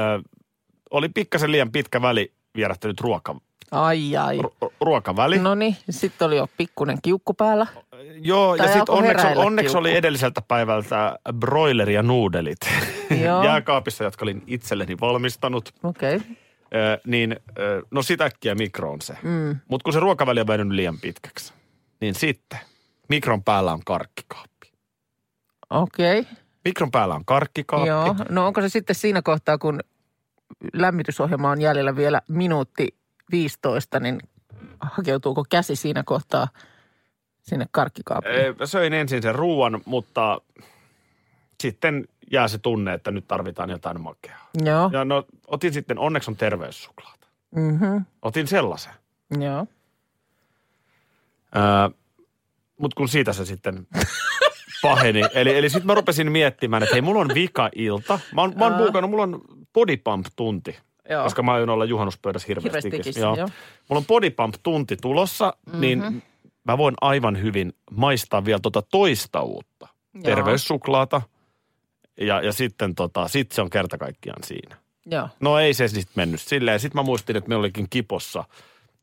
oli 0.90 1.08
pikkasen 1.08 1.52
liian 1.52 1.72
pitkä 1.72 2.02
väli 2.02 2.32
vierähtänyt 2.56 3.00
ruoka, 3.00 3.36
Ai 3.70 4.16
ai. 4.16 4.38
ru, 4.38 4.72
ruokaväli. 4.80 5.38
No 5.38 5.54
niin, 5.54 5.76
sitten 5.90 6.26
oli 6.26 6.36
jo 6.36 6.48
pikkunen 6.56 6.98
kiukku 7.02 7.34
päällä. 7.34 7.66
Joo, 8.22 8.56
Tai 8.56 8.66
ja 8.66 8.72
sitten 8.72 8.94
onneksi, 8.94 9.26
onneksi 9.36 9.76
oli 9.76 9.96
edelliseltä 9.96 10.42
päivältä 10.48 11.18
broileri 11.32 11.94
ja 11.94 12.02
nuudelit 12.02 12.58
Joo. 13.24 13.44
jääkaapissa, 13.48 14.04
jotka 14.04 14.24
olin 14.24 14.42
itselleni 14.46 15.00
valmistanut. 15.00 15.74
Okei. 15.82 16.16
Okay. 16.16 16.28
Niin, 17.06 17.36
no 17.90 18.02
sitä 18.02 18.24
äkkiä 18.24 18.54
mikroon 18.54 19.00
se. 19.00 19.16
Mm. 19.22 19.56
Mutta 19.68 19.84
kun 19.84 19.92
se 19.92 20.00
ruokaväli 20.00 20.40
on 20.40 20.46
mennyt 20.48 20.76
liian 20.76 20.98
pitkäksi, 20.98 21.52
niin 22.00 22.14
sitten 22.14 22.58
mikron 23.08 23.42
päällä 23.42 23.72
on 23.72 23.80
karkkikaappi. 23.86 24.72
Okei. 25.70 26.20
Okay. 26.20 26.34
Mikron 26.64 26.90
päällä 26.90 27.14
on 27.14 27.24
karkkikaappi. 27.24 27.88
Joo. 27.88 28.16
No 28.28 28.46
onko 28.46 28.60
se 28.60 28.68
sitten 28.68 28.96
siinä 28.96 29.22
kohtaa, 29.22 29.58
kun 29.58 29.80
lämmitysohjelma 30.72 31.50
on 31.50 31.60
jäljellä 31.60 31.96
vielä 31.96 32.22
minuutti 32.28 32.88
15, 33.30 34.00
niin 34.00 34.20
hakeutuuko 34.80 35.44
käsi 35.50 35.76
siinä 35.76 36.02
kohtaa 36.06 36.48
sinne 37.40 37.66
karkkikaappiin? 37.70 38.34
Söin 38.64 38.92
ensin 38.92 39.22
sen 39.22 39.34
ruoan, 39.34 39.80
mutta 39.84 40.40
sitten 41.60 42.08
jää 42.30 42.48
se 42.48 42.58
tunne, 42.58 42.94
että 42.94 43.10
nyt 43.10 43.28
tarvitaan 43.28 43.70
jotain 43.70 44.00
makeaa. 44.00 44.48
Joo. 44.64 44.90
Ja 44.92 45.04
no, 45.04 45.24
otin 45.46 45.72
sitten, 45.72 45.98
onneksi 45.98 46.30
on 46.30 46.36
terveyssuklaata. 46.36 47.26
Mhm. 47.56 47.96
Otin 48.22 48.46
sellaisen. 48.46 48.92
Joo. 49.40 49.66
Mutta 52.76 52.94
kun 52.96 53.08
siitä 53.08 53.32
se 53.32 53.44
sitten 53.44 53.86
paheni. 54.82 55.22
Eli, 55.34 55.58
eli 55.58 55.70
sitten 55.70 55.86
mä 55.86 55.94
rupesin 55.94 56.32
miettimään, 56.32 56.82
että 56.82 56.94
hei, 56.94 57.02
mulla 57.02 57.20
on 57.20 57.30
vika-ilta. 57.34 58.18
Mä 58.34 58.40
oon, 58.40 58.52
mä 58.56 58.64
oon 58.64 58.74
buukannut, 58.74 59.10
mulla 59.10 59.22
on 59.22 59.40
body 59.72 59.96
pump-tunti. 59.96 60.78
Joo. 61.10 61.22
Koska 61.22 61.42
mä 61.42 61.52
aion 61.52 61.70
olla 61.70 61.84
juhannuspöydässä 61.84 62.46
hirveästi. 62.48 62.90
Hirveästi 62.90 63.20
Joo. 63.20 63.36
joo. 63.36 63.48
Mulla 63.88 64.00
on 64.00 64.06
body 64.06 64.30
pump-tunti 64.30 64.96
tulossa, 64.96 65.54
mm-hmm. 65.66 65.80
niin 65.80 66.22
mä 66.64 66.78
voin 66.78 66.94
aivan 67.00 67.42
hyvin 67.42 67.72
maistaa 67.90 68.44
vielä 68.44 68.60
tota 68.62 68.82
toista 68.82 69.42
uutta. 69.42 69.88
Joo. 70.14 70.22
Terveyssuklaata. 70.22 71.22
Ja, 72.20 72.40
ja 72.40 72.52
sitten 72.52 72.94
tota, 72.94 73.28
sit 73.28 73.52
se 73.52 73.62
on 73.62 73.70
kerta 73.70 73.98
kaikkiaan 73.98 74.42
siinä. 74.44 74.76
Joo. 75.06 75.28
No 75.40 75.58
ei 75.58 75.74
se 75.74 75.88
sitten 75.88 76.12
mennyt 76.16 76.40
silleen. 76.40 76.80
Sitten 76.80 76.98
mä 76.98 77.02
muistin, 77.02 77.36
että 77.36 77.48
meillä 77.48 77.62
olikin 77.62 77.86
kipossa 77.90 78.44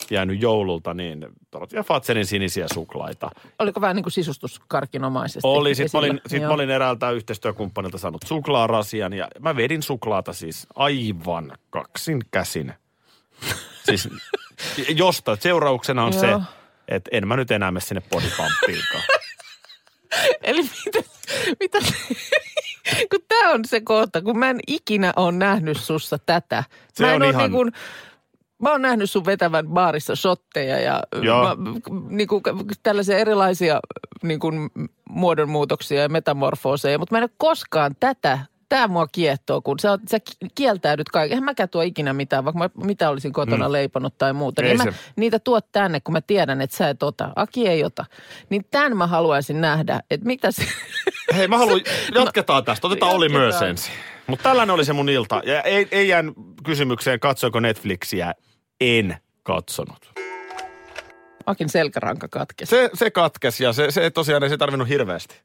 jäänyt 0.10 0.42
joululta, 0.42 0.94
niin 0.94 1.26
ja 1.72 1.84
Fatserin 1.84 2.26
sinisiä 2.26 2.66
suklaita. 2.74 3.30
Oliko 3.60 3.82
vähän 3.82 3.96
niin 3.96 4.04
kuin 4.04 4.14
sisustuskarkinomaisesti? 4.14 5.40
Oli, 5.44 5.76
sit 5.76 5.94
mä 5.94 6.00
olin, 6.00 6.22
sit 6.28 6.42
mä 6.42 6.50
olin 6.50 6.70
eräältä 6.70 7.12
yhteistyökumppanilta 7.12 7.98
saanut 7.98 8.22
suklaarasian 8.26 9.14
ja 9.14 9.28
mä 9.40 9.56
vedin 9.56 9.84
suklaata 9.84 10.34
siis 10.34 10.68
aivan 10.76 11.58
kaksin 11.70 12.22
käsin. 12.32 12.74
siis 13.86 14.10
josta 14.90 15.38
seurauksena 15.40 16.04
on 16.04 16.14
se, 16.14 16.28
Joo. 16.28 16.42
että 16.88 17.10
en 17.14 17.28
mä 17.28 17.36
nyt 17.36 17.52
enää 17.52 17.72
mene 17.72 17.82
sinne 17.82 18.02
bodypumpiinkaan. 18.10 19.04
Eli 20.44 20.62
mitä, 20.86 21.10
mitä 21.60 21.78
kun 23.12 23.20
tämä 23.28 23.52
on 23.52 23.66
se 23.66 23.82
kohta, 23.82 24.22
kun 24.22 24.40
mä 24.40 24.50
en 24.50 24.60
ikinä 24.68 25.14
ole 25.16 25.32
nähnyt 25.32 25.78
sussa 25.78 26.18
tätä. 26.26 26.64
Se 26.94 27.06
mä 27.06 27.14
en 27.14 27.22
on 27.22 27.30
ihan- 27.30 27.42
niin 27.42 27.52
kuin, 27.52 27.72
mä 28.62 28.72
oon 28.72 28.82
nähnyt 28.82 29.10
sun 29.10 29.26
vetävän 29.26 29.68
baarissa 29.68 30.16
shotteja 30.16 30.80
ja 30.80 31.04
Joo. 31.22 31.44
mä, 31.44 31.56
niin 32.10 32.28
kuin, 32.28 32.44
tällaisia 32.84 33.18
erilaisia 33.18 33.80
niin 34.24 34.40
kuin, 34.40 34.70
muodonmuutoksia 35.10 36.02
ja 36.02 36.10
metamorfooseja, 36.10 37.00
mutta 37.00 37.16
mä 37.16 37.18
en 37.18 37.24
ole 37.24 37.30
koskaan 37.38 37.96
tätä, 38.00 38.40
tämä 38.70 38.88
mua 38.88 39.08
kiehtoo, 39.08 39.62
kun 39.62 39.80
sä, 39.80 40.00
sä 40.12 40.18
kieltäydyt 40.56 41.10
kaiken. 41.10 41.32
Eihän 41.32 41.44
mäkään 41.44 41.70
tuo 41.70 41.82
ikinä 41.82 42.14
mitään, 42.14 42.46
vaikka 42.46 42.60
mä 42.60 42.70
mitä 42.84 43.10
olisin 43.10 43.34
kotona 43.34 43.68
mm. 43.68 43.72
leiponut 43.72 44.18
tai 44.18 44.34
muuta. 44.34 44.62
Ei 44.62 44.68
Niin 44.68 44.84
se- 44.84 44.90
mä 44.90 44.96
niitä 45.16 45.40
tuot 45.40 45.72
tänne, 45.72 46.00
kun 46.00 46.14
mä 46.14 46.22
tiedän, 46.22 46.62
että 46.62 46.78
sä 46.78 46.90
et 46.90 47.04
ota. 47.04 47.30
Aki 47.36 47.68
ei 47.68 47.84
ota. 47.84 48.06
Niin 48.50 48.66
tämän 48.72 48.98
mä 48.98 49.08
haluaisin 49.08 49.62
nähdä, 49.62 50.00
että 50.12 50.26
mitä 50.26 50.52
se... 50.52 50.64
Hei, 51.38 51.48
mä 51.48 51.58
haluan, 51.58 51.82
jatketaan 52.16 52.66
tästä. 52.66 52.88
Otetaan 52.88 53.16
Oli 53.16 53.30
myös 53.30 53.62
ensin. 53.62 53.94
Mutta 54.28 54.44
tällainen 54.44 54.74
oli 54.74 54.86
se 54.86 54.94
mun 54.94 55.10
ilta. 55.10 55.42
Ja 55.46 55.62
ei, 55.62 55.88
ei 55.92 56.08
jään 56.08 56.34
kysymykseen, 56.64 57.20
katsoiko 57.20 57.60
Netflixiä. 57.60 58.34
En 58.82 59.18
katsonut. 59.44 60.14
Akin 61.46 61.70
selkäranka 61.70 62.28
katkesi. 62.28 62.70
Se, 62.70 62.90
se 62.94 63.12
katkesi 63.12 63.64
ja 63.64 63.74
se, 63.74 63.92
se 63.92 64.10
tosiaan 64.10 64.44
ei 64.44 64.50
se 64.50 64.58
tarvinnut 64.58 64.90
hirveästi. 64.90 65.36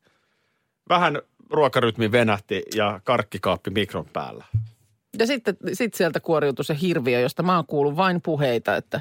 Vähän 0.88 1.23
ruokarytmi 1.52 2.12
venähti 2.12 2.62
ja 2.75 3.00
karkkikaappi 3.04 3.71
mikron 3.71 4.06
päällä. 4.12 4.44
Ja 5.18 5.26
sitten 5.26 5.56
sit 5.73 5.94
sieltä 5.94 6.21
kuoriutui 6.21 6.64
se 6.64 6.76
hirviö, 6.80 7.21
josta 7.21 7.42
mä 7.42 7.56
oon 7.56 7.66
kuullut 7.66 7.97
vain 7.97 8.23
puheita, 8.23 8.76
että, 8.76 9.00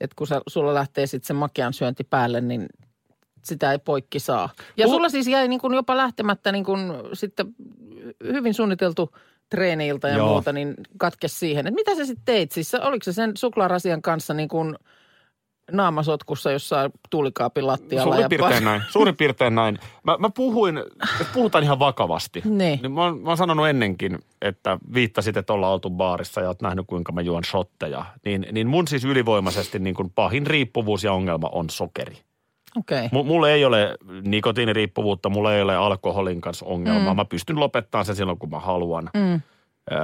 että 0.00 0.14
kun 0.16 0.26
sä, 0.26 0.40
sulla 0.46 0.74
lähtee 0.74 1.06
sitten 1.06 1.26
se 1.26 1.32
makean 1.32 1.72
syönti 1.72 2.04
päälle, 2.04 2.40
niin 2.40 2.66
sitä 3.44 3.72
ei 3.72 3.78
poikki 3.78 4.18
saa. 4.18 4.50
Ja 4.76 4.86
Puhu- 4.86 4.94
sulla 4.94 5.08
siis 5.08 5.26
jäi 5.26 5.48
niin 5.48 5.60
kuin 5.60 5.74
jopa 5.74 5.96
lähtemättä 5.96 6.52
niin 6.52 6.64
kuin 6.64 6.92
sitten 7.12 7.46
hyvin 8.24 8.54
suunniteltu 8.54 9.14
treeniilta 9.50 10.08
ja 10.08 10.16
Joo. 10.16 10.28
muuta, 10.28 10.52
niin 10.52 10.74
katkes 10.96 11.40
siihen. 11.40 11.66
Että 11.66 11.74
mitä 11.74 11.94
sä 11.94 12.04
sitten 12.04 12.24
teit? 12.24 12.52
Siis 12.52 12.74
oliko 12.74 13.04
se 13.04 13.12
sen 13.12 13.36
suklaarasian 13.36 14.02
kanssa 14.02 14.34
niin 14.34 14.48
kuin 14.48 14.76
naamasotkussa 15.72 16.52
jossain 16.52 16.92
tuulikaapin 17.10 17.66
lattialla? 17.66 18.14
Suurin 18.14 18.28
piirtein 18.28 18.64
näin. 18.64 18.82
Suurin 18.88 19.16
piirtein 19.16 19.54
näin. 19.54 19.78
Mä, 20.04 20.16
mä 20.18 20.30
puhuin, 20.30 20.78
että 20.78 21.32
puhutaan 21.34 21.64
ihan 21.64 21.78
vakavasti. 21.78 22.42
Niin. 22.44 22.80
Niin 22.82 22.92
mä, 22.92 23.04
oon, 23.04 23.18
mä 23.20 23.28
oon 23.28 23.36
sanonut 23.36 23.68
ennenkin, 23.68 24.18
että 24.42 24.78
viittasit, 24.94 25.36
että 25.36 25.52
ollaan 25.52 25.72
oltu 25.72 25.90
baarissa 25.90 26.40
ja 26.40 26.48
oot 26.48 26.62
nähnyt, 26.62 26.86
kuinka 26.86 27.12
mä 27.12 27.20
juon 27.20 27.44
shotteja. 27.44 28.04
Niin, 28.24 28.46
niin 28.52 28.66
mun 28.66 28.88
siis 28.88 29.04
ylivoimaisesti 29.04 29.78
niin 29.78 29.94
kuin 29.94 30.10
pahin 30.10 30.46
riippuvuus 30.46 31.04
ja 31.04 31.12
ongelma 31.12 31.48
on 31.52 31.70
sokeri. 31.70 32.18
Okay. 32.78 33.08
M- 33.12 33.26
mulla 33.26 33.50
ei 33.50 33.64
ole 33.64 33.96
nikotiiniriippuvuutta, 34.22 35.28
mulla 35.28 35.54
ei 35.54 35.62
ole 35.62 35.76
alkoholin 35.76 36.40
kanssa 36.40 36.66
ongelmaa. 36.66 37.14
Mm. 37.14 37.16
Mä 37.16 37.24
pystyn 37.24 37.60
lopettamaan 37.60 38.04
sen 38.04 38.16
silloin, 38.16 38.38
kun 38.38 38.50
mä 38.50 38.58
haluan. 38.58 39.10
Mm. 39.14 39.40
Öö, 39.92 39.98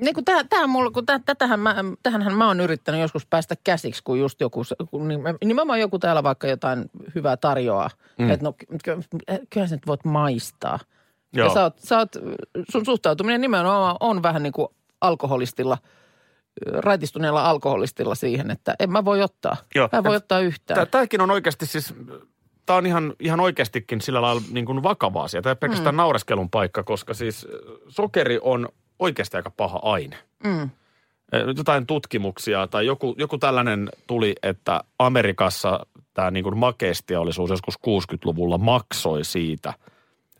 Niin 0.00 0.14
kun 0.14 0.24
tää, 0.24 0.44
tää 0.44 0.66
mulla, 0.66 0.90
kun 0.90 1.06
tää, 1.06 1.20
tätähän 1.26 1.60
mä, 1.60 1.74
tähänhän 2.02 2.34
mä 2.34 2.46
oon 2.46 2.60
yrittänyt 2.60 3.00
joskus 3.00 3.26
päästä 3.26 3.54
käsiksi, 3.64 4.02
kun 4.04 4.18
just 4.18 4.40
joku, 4.40 4.62
kun 4.90 5.08
niin- 5.08 5.20
nimenomaan 5.44 5.80
joku 5.80 5.98
täällä 5.98 6.22
vaikka 6.22 6.46
jotain 6.46 6.90
hyvää 7.14 7.36
tarjoaa. 7.36 7.90
Mm. 8.18 8.30
Että 8.30 8.44
no 8.44 8.52
ky- 8.52 8.66
ky- 8.84 9.46
kyllä 9.50 9.66
sä 9.66 9.74
nyt 9.76 9.86
voit 9.86 10.04
maistaa. 10.04 10.78
Joo. 11.32 11.48
Ja 11.48 11.54
sä 11.54 11.62
oot, 11.62 11.78
sä 11.78 11.98
oot, 11.98 12.12
sun 12.72 12.84
suhtautuminen 12.84 13.40
nimenomaan 13.40 13.96
on 14.00 14.22
vähän 14.22 14.42
niin 14.42 14.52
kuin 14.52 14.68
alkoholistilla, 15.00 15.78
raitistuneella 16.66 17.50
alkoholistilla 17.50 18.14
siihen, 18.14 18.50
että 18.50 18.74
en 18.80 18.92
mä 18.92 19.04
voi 19.04 19.22
ottaa. 19.22 19.56
Joo. 19.74 19.88
Mä 19.92 19.98
en 19.98 20.04
voi 20.04 20.16
ottaa 20.16 20.40
yhtään. 20.40 20.86
Tämäkin 20.88 21.20
on 21.20 21.30
oikeasti 21.30 21.66
siis, 21.66 21.94
tämä 22.66 22.76
on 22.76 22.86
ihan, 22.86 23.14
ihan 23.20 23.40
oikeastikin 23.40 24.00
sillä 24.00 24.22
lailla 24.22 24.42
niin 24.50 24.66
kuin 24.66 24.82
vakava 24.82 25.22
asia. 25.22 25.42
Tämä 25.42 25.50
ei 25.50 25.56
pelkästään 25.56 25.94
mm. 25.94 25.96
naureskelun 25.96 26.50
paikka, 26.50 26.82
koska 26.82 27.14
siis 27.14 27.48
sokeri 27.88 28.38
on 28.42 28.68
oikeasti 28.98 29.36
aika 29.36 29.50
paha 29.50 29.78
aine. 29.82 30.16
Mm. 30.44 30.70
Jotain 31.56 31.86
tutkimuksia 31.86 32.66
tai 32.66 32.86
joku, 32.86 33.14
joku 33.18 33.38
tällainen 33.38 33.88
tuli, 34.06 34.34
että 34.42 34.84
Amerikassa 34.98 35.86
tämä 36.14 36.30
niin 36.30 36.58
makeisteollisuus 36.58 37.50
joskus 37.50 37.78
60-luvulla 37.78 38.58
maksoi 38.58 39.24
siitä, 39.24 39.74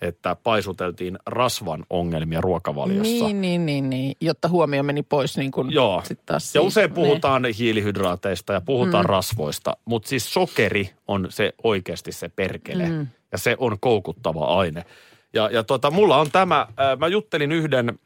että 0.01 0.37
paisuteltiin 0.43 1.19
rasvan 1.27 1.85
ongelmia 1.91 2.41
ruokavaliossa. 2.41 3.25
Niin, 3.25 3.41
niin, 3.41 3.67
niin, 3.67 3.91
niin, 3.91 4.17
jotta 4.21 4.49
huomio 4.49 4.83
meni 4.83 5.03
pois 5.03 5.37
niin 5.37 5.51
kuin 5.51 5.73
Joo. 5.73 6.03
sit 6.05 6.27
taas 6.27 6.45
Ja 6.45 6.51
siitä. 6.51 6.67
usein 6.67 6.93
puhutaan 6.93 7.45
hiilihydraateista 7.59 8.53
ja 8.53 8.61
puhutaan 8.61 9.05
mm. 9.05 9.09
rasvoista, 9.09 9.77
mutta 9.85 10.09
siis 10.09 10.35
sokeri 10.35 10.91
on 11.09 11.27
se 11.31 11.53
oikeasti 11.65 12.13
se 12.13 12.29
perkele. 12.29 12.89
Mm. 12.89 13.07
Ja 13.33 13.39
se 13.39 13.57
on 13.59 13.77
koukuttava 13.81 14.45
aine. 14.45 14.85
Ja, 15.33 15.51
ja 15.53 15.65
tota, 15.65 15.91
mulla 15.91 16.17
on 16.17 16.31
tämä, 16.31 16.67
mä 16.99 17.07
juttelin 17.07 17.53
yhden 17.53 17.99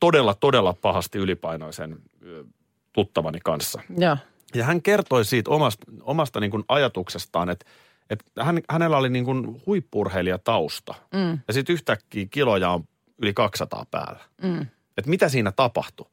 todella, 0.00 0.34
todella 0.34 0.72
pahasti 0.82 1.18
ylipainoisen 1.18 1.96
tuttavani 2.92 3.38
kanssa. 3.44 3.82
Joo. 3.98 4.16
Ja 4.54 4.64
hän 4.64 4.82
kertoi 4.82 5.24
siitä 5.24 5.50
omasta, 5.50 5.86
omasta 6.02 6.40
niin 6.40 6.50
kuin 6.50 6.64
ajatuksestaan, 6.68 7.50
että, 7.50 7.66
että 8.10 8.44
hän, 8.44 8.60
hänellä 8.70 8.96
oli 8.96 9.10
niin 9.10 9.24
kuin 9.24 9.62
huippurheilijatausta. 9.66 10.94
Mm. 11.14 11.38
Ja 11.48 11.54
sitten 11.54 11.72
yhtäkkiä 11.72 12.26
kiloja 12.30 12.70
on 12.70 12.84
yli 13.18 13.34
200 13.34 13.86
päällä. 13.90 14.20
Mm. 14.42 14.66
Että 14.96 15.10
mitä 15.10 15.28
siinä 15.28 15.52
tapahtui. 15.52 16.06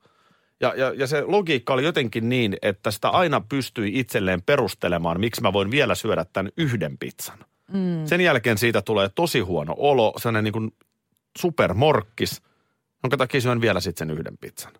Ja, 0.59 0.73
ja, 0.77 0.93
ja 0.93 1.07
se 1.07 1.21
logiikka 1.21 1.73
oli 1.73 1.83
jotenkin 1.83 2.29
niin, 2.29 2.57
että 2.61 2.91
sitä 2.91 3.09
aina 3.09 3.41
pystyi 3.41 3.99
itselleen 3.99 4.41
perustelemaan, 4.41 5.19
miksi 5.19 5.41
mä 5.41 5.53
voin 5.53 5.71
vielä 5.71 5.95
syödä 5.95 6.25
tämän 6.33 6.51
yhden 6.57 6.97
pizzan. 6.97 7.39
Mm. 7.71 8.05
Sen 8.05 8.21
jälkeen 8.21 8.57
siitä 8.57 8.81
tulee 8.81 9.09
tosi 9.09 9.39
huono 9.39 9.75
olo, 9.77 10.13
sellainen 10.17 10.43
niin 10.43 10.53
kuin 10.53 10.73
supermorkkis, 11.37 12.41
jonka 13.05 13.17
takia 13.17 13.41
syön 13.41 13.61
vielä 13.61 13.79
sitten 13.79 14.07
sen 14.07 14.17
yhden 14.17 14.37
pizzan. 14.37 14.73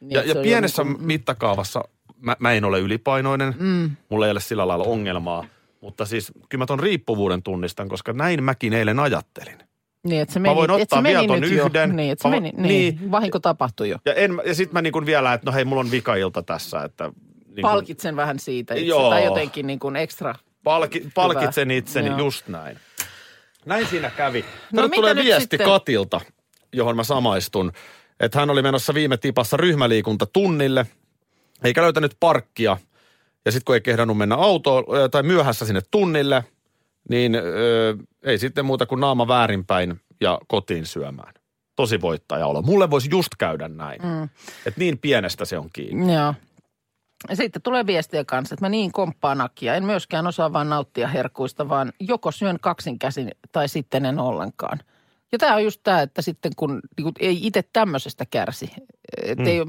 Niin, 0.00 0.10
Ja, 0.10 0.22
ja 0.24 0.34
pienessä 0.34 0.82
jo 0.82 0.84
niinku- 0.88 1.02
mittakaavassa 1.04 1.84
mä, 2.20 2.36
mä 2.38 2.52
en 2.52 2.64
ole 2.64 2.80
ylipainoinen, 2.80 3.54
mm. 3.58 3.90
mulla 4.08 4.26
ei 4.26 4.30
ole 4.32 4.40
sillä 4.40 4.68
lailla 4.68 4.84
ongelmaa, 4.84 5.44
mutta 5.80 6.04
siis 6.06 6.32
kyllä 6.48 6.62
mä 6.62 6.66
ton 6.66 6.80
riippuvuuden 6.80 7.42
tunnistan, 7.42 7.88
koska 7.88 8.12
näin 8.12 8.44
mäkin 8.44 8.72
eilen 8.72 8.98
ajattelin. 9.00 9.58
Niin, 10.02 10.22
että 10.22 10.34
se 10.34 10.38
Mä 10.40 10.42
meni, 10.42 10.54
voin 10.56 10.70
että 10.70 10.82
ottaa 10.82 11.02
vielä 11.02 11.26
ton 11.26 11.44
yhden. 11.44 11.90
Jo. 11.90 11.96
Niin, 11.96 12.12
että 12.12 12.22
se 12.22 12.28
Mä 12.28 12.32
voin- 12.32 12.42
meni, 12.42 12.54
niin, 12.68 12.96
niin. 12.98 13.10
vahinko 13.10 13.38
tapahtui 13.40 13.88
jo. 13.88 13.98
Ja, 14.04 14.14
en, 14.14 14.42
ja 14.46 14.54
sitten 14.54 14.72
mä 14.74 14.82
niin 14.82 14.92
kuin 14.92 15.06
vielä, 15.06 15.32
että 15.32 15.46
no 15.46 15.52
hei, 15.54 15.64
mulla 15.64 15.80
on 15.80 15.90
vikailta 15.90 16.42
tässä, 16.42 16.82
että... 16.84 17.10
Niin 17.46 17.62
Palkitsen 17.62 18.16
vähän 18.16 18.38
siitä 18.38 18.74
itse, 18.74 18.86
Joo. 18.86 19.10
tai 19.10 19.24
jotenkin 19.24 19.66
niin 19.66 19.78
kuin 19.78 19.96
ekstra. 19.96 20.34
palki, 20.64 21.08
palkitsen 21.14 21.70
itseni 21.70 22.08
Joo. 22.08 22.18
just 22.18 22.48
näin. 22.48 22.78
Näin 23.66 23.86
siinä 23.86 24.10
kävi. 24.10 24.44
No 24.72 24.82
No, 24.82 24.88
mitä 24.88 24.96
tulee 24.96 25.14
viesti 25.16 25.40
sitten? 25.40 25.60
Katilta, 25.68 26.20
johon 26.72 26.96
mä 26.96 27.04
samaistun, 27.04 27.72
että 28.20 28.38
hän 28.38 28.50
oli 28.50 28.62
menossa 28.62 28.94
viime 28.94 29.16
tipassa 29.16 29.56
ryhmäliikunta 29.56 30.26
tunnille, 30.26 30.86
eikä 31.64 31.82
löytänyt 31.82 32.16
parkkia. 32.20 32.76
Ja 33.44 33.52
sitten 33.52 33.64
kun 33.64 33.74
ei 33.74 33.80
kehdannut 33.80 34.18
mennä 34.18 34.34
autoon 34.34 34.84
tai 35.10 35.22
myöhässä 35.22 35.66
sinne 35.66 35.80
tunnille, 35.90 36.44
niin 37.10 37.34
ö, 37.34 37.96
ei 38.22 38.38
sitten 38.38 38.64
muuta 38.64 38.86
kuin 38.86 39.00
naama 39.00 39.28
väärinpäin 39.28 40.00
ja 40.20 40.38
kotiin 40.48 40.86
syömään. 40.86 41.34
Tosi 41.76 42.00
voittaja 42.00 42.46
olo. 42.46 42.62
Mulle 42.62 42.90
voisi 42.90 43.08
just 43.10 43.28
käydä 43.38 43.68
näin. 43.68 44.02
Mm. 44.02 44.24
Että 44.66 44.80
niin 44.80 44.98
pienestä 44.98 45.44
se 45.44 45.58
on 45.58 45.68
kiinni. 45.72 46.14
Joo. 46.14 46.34
Ja 47.28 47.36
sitten 47.36 47.62
tulee 47.62 47.86
viestiä 47.86 48.24
kanssa, 48.24 48.54
että 48.54 48.64
mä 48.64 48.68
niin 48.68 48.92
komppaan 48.92 49.38
nakia. 49.38 49.74
En 49.74 49.84
myöskään 49.84 50.26
osaa 50.26 50.52
vaan 50.52 50.68
nauttia 50.68 51.08
herkuista, 51.08 51.68
vaan 51.68 51.92
joko 52.00 52.30
syön 52.30 52.58
kaksin 52.60 52.98
käsin 52.98 53.30
tai 53.52 53.68
sitten 53.68 54.06
en 54.06 54.18
ollenkaan. 54.18 54.78
Ja 55.36 55.40
tämä 55.40 55.54
on 55.54 55.64
just 55.64 55.80
tämä, 55.82 56.02
että 56.02 56.22
sitten 56.22 56.52
kun 56.56 56.80
niin 56.96 57.04
kun 57.04 57.12
ei 57.20 57.46
itse 57.46 57.64
tämmöisestä 57.72 58.26
kärsi, 58.26 58.70
että 59.22 59.42
mm. 59.42 59.48
ei, 59.48 59.64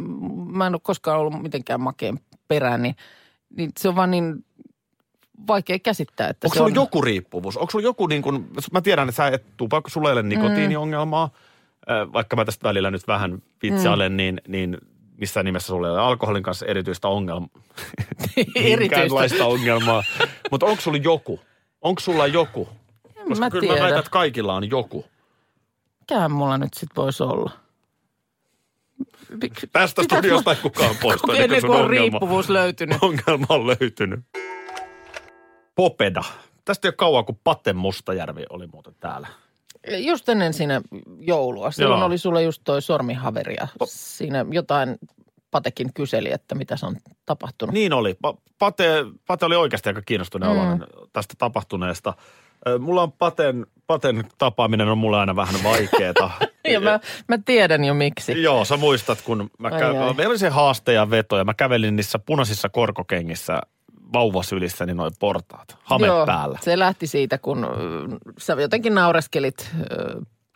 mä 0.52 0.68
en 0.68 0.74
ole 0.74 0.82
koskaan 0.84 1.20
ollut 1.20 1.42
mitenkään 1.42 1.82
makeen 1.82 2.20
perään, 2.48 2.82
niin, 2.82 2.96
niin 3.58 3.72
se 3.80 3.90
on 3.90 3.96
vaan 3.96 4.12
niin 4.12 4.46
vaikea 5.48 5.80
käsittää, 5.80 6.30
että 6.30 6.48
Onko 6.48 6.54
se 6.54 6.58
sulla 6.58 6.70
on... 6.70 6.76
joku 6.76 7.02
riippuvuus? 7.02 7.58
Onko 7.58 7.72
sulla 7.72 7.84
joku 7.84 8.08
niin 8.08 8.22
kuin, 8.22 8.48
mä 8.72 8.82
tiedän, 8.82 9.10
että 9.10 9.18
sä 9.18 9.28
et 9.28 9.58
tupakka, 9.58 9.90
sulla 9.90 10.10
ei 10.10 10.14
ole 10.14 10.24
nikotiiniongelmaa, 10.24 11.28
mm. 11.28 12.14
vaikka 12.14 12.36
mä 12.36 12.46
tästä 12.46 12.68
välillä 12.68 12.92
nyt 12.92 13.08
vähän 13.08 13.42
vitsailen, 13.64 14.12
mm. 14.12 14.18
niin, 14.18 14.42
niin 14.48 14.78
missään 15.18 15.46
nimessä 15.46 15.68
sulla 15.68 15.88
ei 15.88 15.94
ole 15.94 16.02
alkoholin 16.02 16.44
kanssa 16.44 16.66
erityistä 16.66 17.08
ongelmaa. 17.18 17.50
Erityistä. 18.56 19.46
Ongelmaa. 19.46 20.04
Mutta 20.52 20.66
onko 20.66 20.82
sulla 20.82 20.98
joku? 20.98 21.40
Onko 21.82 22.00
sulla 22.00 22.28
joku? 22.28 22.70
Koska 23.28 23.46
mä 23.46 23.50
kyllä 23.50 23.62
tiedä. 23.62 23.76
mä 23.76 23.82
väitän, 23.82 24.00
että 24.00 24.12
kaikilla 24.12 24.54
on 24.56 24.70
joku. 24.70 25.06
Mikähän 26.12 26.32
mulla 26.32 26.58
nyt 26.58 26.74
sitten 26.74 26.96
voisi 27.04 27.24
olla? 27.24 27.52
Mik- 29.32 29.68
Tästä 29.72 30.02
Pitääkö 30.02 30.22
studiosta 30.22 30.52
ei 30.52 30.58
kukaan 30.62 30.96
poistu 31.02 31.32
Ennen 31.32 31.44
ennen 31.44 31.62
kuin 31.62 31.72
on 31.72 31.86
ongelma, 31.86 32.02
riippuvuus 32.02 32.50
löytynyt. 32.50 32.98
ongelma 33.02 33.46
on 33.50 33.68
löytynyt. 33.68 34.20
Popeda. 35.76 36.22
Tästä 36.66 36.88
ei 36.88 36.90
ole 36.90 36.96
kauan, 36.98 37.26
kun 37.26 37.40
Pate 37.44 37.74
Mustajärvi 37.74 38.44
oli 38.50 38.68
muuten 38.68 38.96
täällä. 39.00 39.28
Just 39.98 40.30
ennen 40.30 40.54
siinä 40.54 40.82
joulua. 41.20 41.72
Silloin 41.72 42.00
Joo. 42.00 42.08
oli 42.08 42.18
sulla 42.18 42.42
just 42.42 42.62
toi 42.66 42.82
sormihaveri 42.82 43.56
ja 43.60 43.68
siinä 43.86 44.46
jotain 44.52 44.98
Patekin 45.52 45.94
kyseli, 45.94 46.32
että 46.32 46.56
mitä 46.56 46.78
se 46.78 46.86
on 46.86 46.96
tapahtunut. 47.26 47.74
Niin 47.74 47.94
oli. 47.94 48.18
Pa- 48.28 48.38
Pate, 48.60 49.06
Pate 49.28 49.46
oli 49.46 49.56
oikeasti 49.56 49.90
aika 49.90 50.02
kiinnostunut 50.02 50.50
mm. 50.50 50.86
tästä 51.14 51.34
tapahtuneesta. 51.38 52.14
Mulla 52.80 53.04
on 53.04 53.12
Paten, 53.12 53.66
Paten 53.88 54.24
tapaaminen 54.38 54.88
on 54.88 54.98
mulle 54.98 55.18
aina 55.18 55.36
vähän 55.36 55.64
vaikeeta. 55.64 56.30
Ja 56.72 56.80
mä, 56.80 57.00
mä 57.28 57.38
tiedän 57.46 57.84
jo 57.84 57.94
miksi. 57.94 58.42
Joo, 58.44 58.66
sä 58.66 58.78
muistat, 58.78 59.22
kun 59.22 59.50
mä 59.60 59.68
Ai 59.68 59.84
ai. 59.84 60.14
meillä 60.14 60.32
oli 60.32 60.38
se 60.38 60.50
haaste 60.50 60.94
ja 60.94 61.10
veto 61.10 61.38
ja 61.38 61.44
mä 61.44 61.54
kävelin 61.54 61.96
niissä 61.96 62.20
punaisissa 62.20 62.70
korkokengissä 62.70 63.62
vauvasylissä, 64.14 64.86
niin 64.86 64.98
noin 64.98 65.12
portaat, 65.20 65.78
hame 65.84 66.08
Joo, 66.08 66.26
päällä. 66.26 66.60
se 66.62 66.80
lähti 66.80 67.08
siitä, 67.08 67.38
kun 67.38 67.68
sä 68.38 68.54
jotenkin 68.54 68.96
naureskelit 68.96 69.72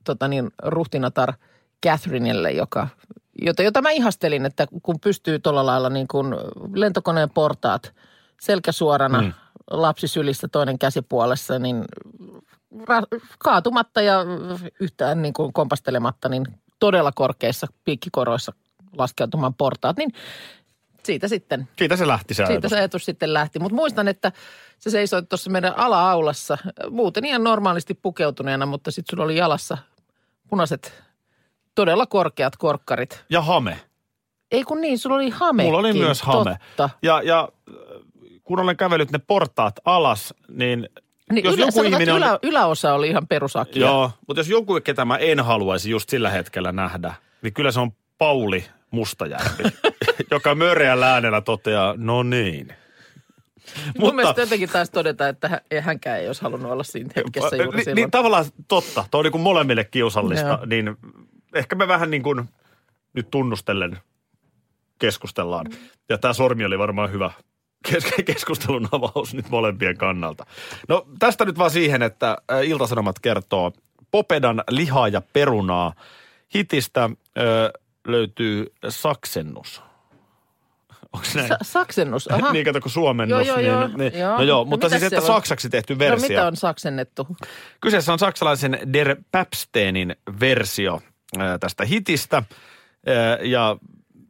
tota 0.03 0.27
niin, 0.27 0.49
ruhtinatar 0.63 1.33
Catherineille, 1.85 2.51
joka, 2.51 2.87
jota, 3.41 3.63
jota 3.63 3.81
mä 3.81 3.89
ihastelin, 3.89 4.45
että 4.45 4.67
kun 4.83 4.99
pystyy 4.99 5.39
tuolla 5.39 5.65
lailla 5.65 5.89
niin 5.89 6.07
kuin 6.07 6.35
lentokoneen 6.73 7.29
portaat 7.29 7.93
selkä 8.41 8.71
suorana, 8.71 9.21
mm. 9.21 9.33
Lapsi 9.71 10.07
sylissä 10.07 10.47
toinen 10.47 10.79
käsipuolessa, 10.79 11.59
niin 11.59 11.85
ra- 12.79 13.19
kaatumatta 13.39 14.01
ja 14.01 14.25
yhtään 14.79 15.21
niin 15.21 15.33
kuin 15.33 15.53
kompastelematta, 15.53 16.29
niin 16.29 16.45
todella 16.79 17.11
korkeissa 17.11 17.67
piikkikoroissa 17.85 18.53
laskeutumaan 18.97 19.53
portaat, 19.53 19.97
niin 19.97 20.13
siitä 21.03 21.27
sitten 21.27 21.67
Siitä 21.77 21.95
se 21.95 22.07
lähti 22.07 22.33
se 22.33 22.37
siitä 22.37 22.51
ajatus. 22.51 22.69
se 22.69 22.77
ajatus 22.77 23.05
sitten 23.05 23.33
lähti. 23.33 23.59
Mutta 23.59 23.75
muistan, 23.75 24.07
että 24.07 24.31
se 24.79 24.89
seisoi 24.89 25.23
tuossa 25.23 25.49
meidän 25.49 25.77
ala-aulassa, 25.77 26.57
muuten 26.89 27.25
ihan 27.25 27.43
normaalisti 27.43 27.93
pukeutuneena, 27.93 28.65
mutta 28.65 28.91
sitten 28.91 29.13
sulla 29.13 29.23
oli 29.23 29.37
jalassa 29.37 29.77
punaiset, 30.49 31.03
todella 31.75 32.05
korkeat 32.05 32.57
korkkarit. 32.57 33.25
Ja 33.29 33.41
hame. 33.41 33.79
Ei 34.51 34.63
kun 34.63 34.81
niin, 34.81 34.99
sulla 34.99 35.15
oli 35.15 35.29
hame. 35.29 35.63
Mulla 35.63 35.77
oli 35.77 35.93
myös 35.93 36.21
hame. 36.21 36.57
Totta. 36.77 36.89
Ja, 37.01 37.21
ja 37.21 37.49
kun 38.51 38.59
olen 38.59 38.77
kävellyt 38.77 39.11
ne 39.11 39.19
portaat 39.19 39.79
alas, 39.85 40.33
niin, 40.49 40.89
Niin 41.31 41.45
jos 41.45 41.55
ylä, 41.55 41.61
joku 41.61 41.71
sanotaan, 41.71 41.93
ihminen 41.93 42.15
on... 42.15 42.21
ylä, 42.21 42.39
yläosa 42.43 42.93
oli 42.93 43.07
ihan 43.09 43.27
perusakia. 43.27 43.87
Joo, 43.87 44.11
mutta 44.27 44.39
jos 44.39 44.49
joku, 44.49 44.79
ketä 44.83 45.05
mä 45.05 45.17
en 45.17 45.39
haluaisi 45.39 45.89
just 45.89 46.09
sillä 46.09 46.29
hetkellä 46.29 46.71
nähdä, 46.71 47.13
niin 47.41 47.53
kyllä 47.53 47.71
se 47.71 47.79
on 47.79 47.91
Pauli 48.17 48.65
Mustajärvi, 48.91 49.63
joka 50.31 50.55
möreällä 50.55 51.13
äänellä 51.13 51.41
toteaa, 51.41 51.93
no 51.97 52.23
niin. 52.23 52.73
Mun 53.99 54.15
mielestä 54.15 54.41
jotenkin 54.41 54.69
taisi 54.69 54.91
todeta, 54.91 55.27
että 55.27 55.61
hänkään 55.81 56.19
ei 56.19 56.27
olisi 56.27 56.41
halunnut 56.41 56.71
olla 56.71 56.83
siinä 56.83 57.09
hetkessä 57.15 57.55
juuri 57.55 57.77
niin, 57.77 57.83
silloin. 57.83 57.95
niin 57.95 58.11
tavallaan 58.11 58.45
totta, 58.67 59.05
tuo 59.11 59.19
on 59.19 59.23
niin 59.23 59.31
kuin 59.31 59.41
molemmille 59.41 59.83
kiusallista, 59.83 60.47
Joo. 60.47 60.65
niin 60.65 60.97
ehkä 61.55 61.75
me 61.75 61.87
vähän 61.87 62.11
niin 62.11 62.23
kuin 62.23 62.49
nyt 63.13 63.31
tunnustellen 63.31 63.97
keskustellaan. 64.99 65.65
Ja 66.09 66.17
tämä 66.17 66.33
sormi 66.33 66.65
oli 66.65 66.79
varmaan 66.79 67.11
hyvä 67.11 67.31
keskustelun 68.25 68.87
avaus 68.91 69.33
nyt 69.33 69.49
molempien 69.49 69.97
kannalta. 69.97 70.45
No 70.87 71.05
tästä 71.19 71.45
nyt 71.45 71.57
vaan 71.57 71.71
siihen, 71.71 72.01
että 72.01 72.37
äh, 72.51 72.63
Iltasanomat 72.63 73.19
kertoo 73.19 73.71
Popedan 74.11 74.63
lihaa 74.69 75.07
ja 75.07 75.21
perunaa 75.33 75.93
hitistä 76.55 77.09
ö, 77.37 77.71
löytyy 78.07 78.73
saksennus. 78.89 79.81
Onko 81.13 81.27
näin? 81.35 81.47
Sa- 81.47 81.57
saksennus, 81.61 82.27
aha. 82.27 82.51
niin 82.53 82.65
kato, 82.65 82.81
kun 82.81 82.91
suomennus. 82.91 83.47
Joo, 83.47 83.59
joo, 83.59 83.87
niin, 83.87 83.89
joo. 83.89 83.97
niin, 83.97 84.19
Joo. 84.19 84.37
No 84.37 84.43
joo, 84.43 84.59
No 84.59 84.65
mutta 84.65 84.89
siis, 84.89 85.03
että 85.03 85.19
on? 85.21 85.27
saksaksi 85.27 85.69
tehty 85.69 85.93
no 85.93 85.99
versio. 85.99 86.27
mitä 86.29 86.47
on 86.47 86.55
saksennettu? 86.55 87.27
Kyseessä 87.81 88.13
on 88.13 88.19
saksalaisen 88.19 88.79
Der 88.93 89.15
Papsteinin 89.31 90.15
versio 90.39 91.01
ää, 91.39 91.57
tästä 91.59 91.85
hitistä. 91.85 92.43
Ää, 93.07 93.37
Ja 93.43 93.77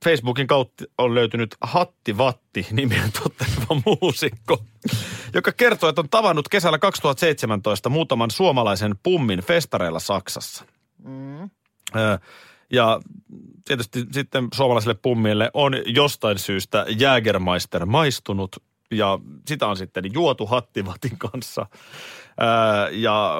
Facebookin 0.03 0.47
kautta 0.47 0.83
on 0.97 1.15
löytynyt 1.15 1.55
Hatti 1.61 2.17
Vatti 2.17 2.67
nimien 2.71 3.11
totteleva 3.11 3.81
muusikko, 3.85 4.63
joka 5.33 5.51
kertoo, 5.51 5.89
että 5.89 6.01
on 6.01 6.09
tavannut 6.09 6.49
kesällä 6.49 6.79
2017 6.79 7.89
muutaman 7.89 8.31
suomalaisen 8.31 8.95
pummin 9.03 9.39
festareilla 9.39 9.99
Saksassa. 9.99 10.65
Mm. 11.03 11.49
Ja 12.73 13.01
tietysti 13.65 14.05
sitten 14.11 14.47
suomalaisille 14.53 14.95
pummille 15.01 15.51
on 15.53 15.73
jostain 15.85 16.39
syystä 16.39 16.85
Jägermeister 16.97 17.85
maistunut 17.85 18.55
ja 18.91 19.19
sitä 19.47 19.67
on 19.67 19.77
sitten 19.77 20.13
juotu 20.13 20.45
Hattivatin 20.45 21.17
kanssa. 21.17 21.65
Ja 22.91 23.35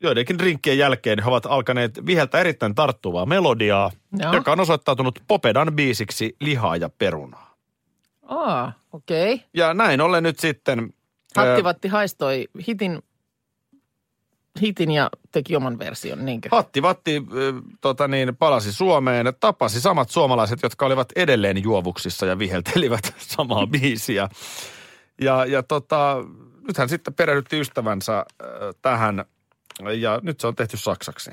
joidenkin 0.00 0.40
rinkkien 0.40 0.78
jälkeen 0.78 1.18
he 1.22 1.30
ovat 1.30 1.46
alkaneet 1.46 2.06
viheltä 2.06 2.38
erittäin 2.38 2.74
tarttuvaa 2.74 3.26
melodiaa, 3.26 3.90
Joo. 4.18 4.32
joka 4.32 4.52
on 4.52 4.60
osoittautunut 4.60 5.22
Popedan 5.28 5.72
biisiksi 5.72 6.36
Lihaa 6.40 6.76
ja 6.76 6.88
perunaa. 6.88 7.54
Aa, 8.22 8.72
okei. 8.92 9.34
Okay. 9.34 9.46
Ja 9.54 9.74
näin 9.74 10.00
ollen 10.00 10.22
nyt 10.22 10.38
sitten... 10.38 10.94
Hattivatti 11.36 11.88
haistoi 11.88 12.48
hitin, 12.66 13.02
hitin 14.60 14.90
ja 14.90 15.10
teki 15.32 15.56
oman 15.56 15.78
version, 15.78 16.24
niinkö? 16.24 16.48
Hatti 16.52 16.82
Vatti 16.82 17.16
äh, 17.16 17.62
tota 17.80 18.08
niin, 18.08 18.36
palasi 18.36 18.72
Suomeen, 18.72 19.26
tapasi 19.40 19.80
samat 19.80 20.10
suomalaiset, 20.10 20.62
jotka 20.62 20.86
olivat 20.86 21.08
edelleen 21.16 21.62
juovuksissa 21.62 22.26
ja 22.26 22.38
viheltelivät 22.38 23.14
samaa 23.36 23.66
biisiä. 23.66 24.28
Ja, 25.20 25.44
ja 25.44 25.62
tota, 25.62 26.16
nyt 26.68 26.78
hän 26.78 26.88
sitten 26.88 27.14
perehdytti 27.14 27.60
ystävänsä 27.60 28.18
äh, 28.18 28.24
tähän 28.82 29.24
ja 30.00 30.20
nyt 30.22 30.40
se 30.40 30.46
on 30.46 30.56
tehty 30.56 30.76
saksaksi. 30.76 31.30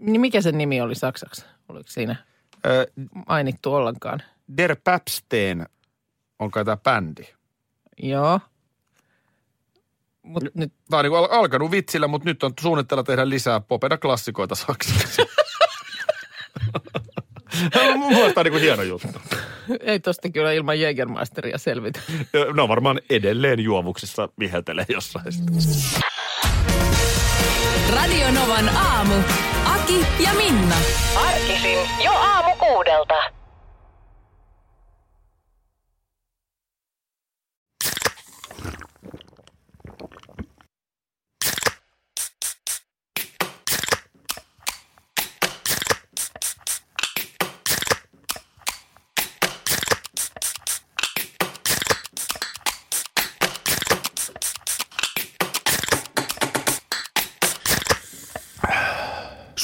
Niin 0.00 0.20
mikä 0.20 0.40
sen 0.40 0.58
nimi 0.58 0.80
oli 0.80 0.94
saksaksi? 0.94 1.44
Oliko 1.68 1.88
siinä 1.90 2.16
Äh, 2.66 3.06
mainittu 3.28 3.74
ollenkaan? 3.74 4.22
Der 4.56 4.76
Papsteen 4.84 5.66
on 6.38 6.50
kai 6.50 6.64
tämä 6.64 6.76
bändi. 6.76 7.22
Joo. 8.02 8.40
Mut 10.22 10.44
nyt 10.54 10.72
Tämä 10.90 10.98
on 10.98 11.04
niin 11.04 11.16
al- 11.16 11.28
alkanut 11.30 11.70
vitsillä, 11.70 12.08
mutta 12.08 12.28
nyt 12.28 12.42
on 12.42 12.52
suunnitteilla 12.60 13.02
tehdä 13.02 13.28
lisää 13.28 13.60
popeda 13.60 13.98
klassikoita 13.98 14.54
saksaksi. 14.54 15.22
Mun 17.96 18.12
mielestä 18.12 18.34
tämä 18.34 18.48
on 18.48 18.52
niin 18.52 18.62
hieno 18.62 18.82
juttu. 18.82 19.08
ei 19.80 20.00
tosta 20.00 20.28
kyllä 20.30 20.52
ilman 20.52 20.80
Jägermeisteria 20.80 21.58
selvitä. 21.58 22.00
Ne 22.54 22.62
on 22.62 22.68
varmaan 22.68 23.00
edelleen 23.10 23.60
juovuksissa 23.60 24.28
viheltelee 24.38 24.86
jossain. 24.88 25.32
sitten. 25.32 25.56
Radio 27.94 28.30
Novan 28.30 28.68
aamu. 28.68 29.14
Aki 29.64 30.06
ja 30.24 30.30
Minna. 30.36 30.76
Arkisin 31.16 31.78
jo 32.04 32.12
aamu 32.12 32.56
kuudelta. 32.58 33.37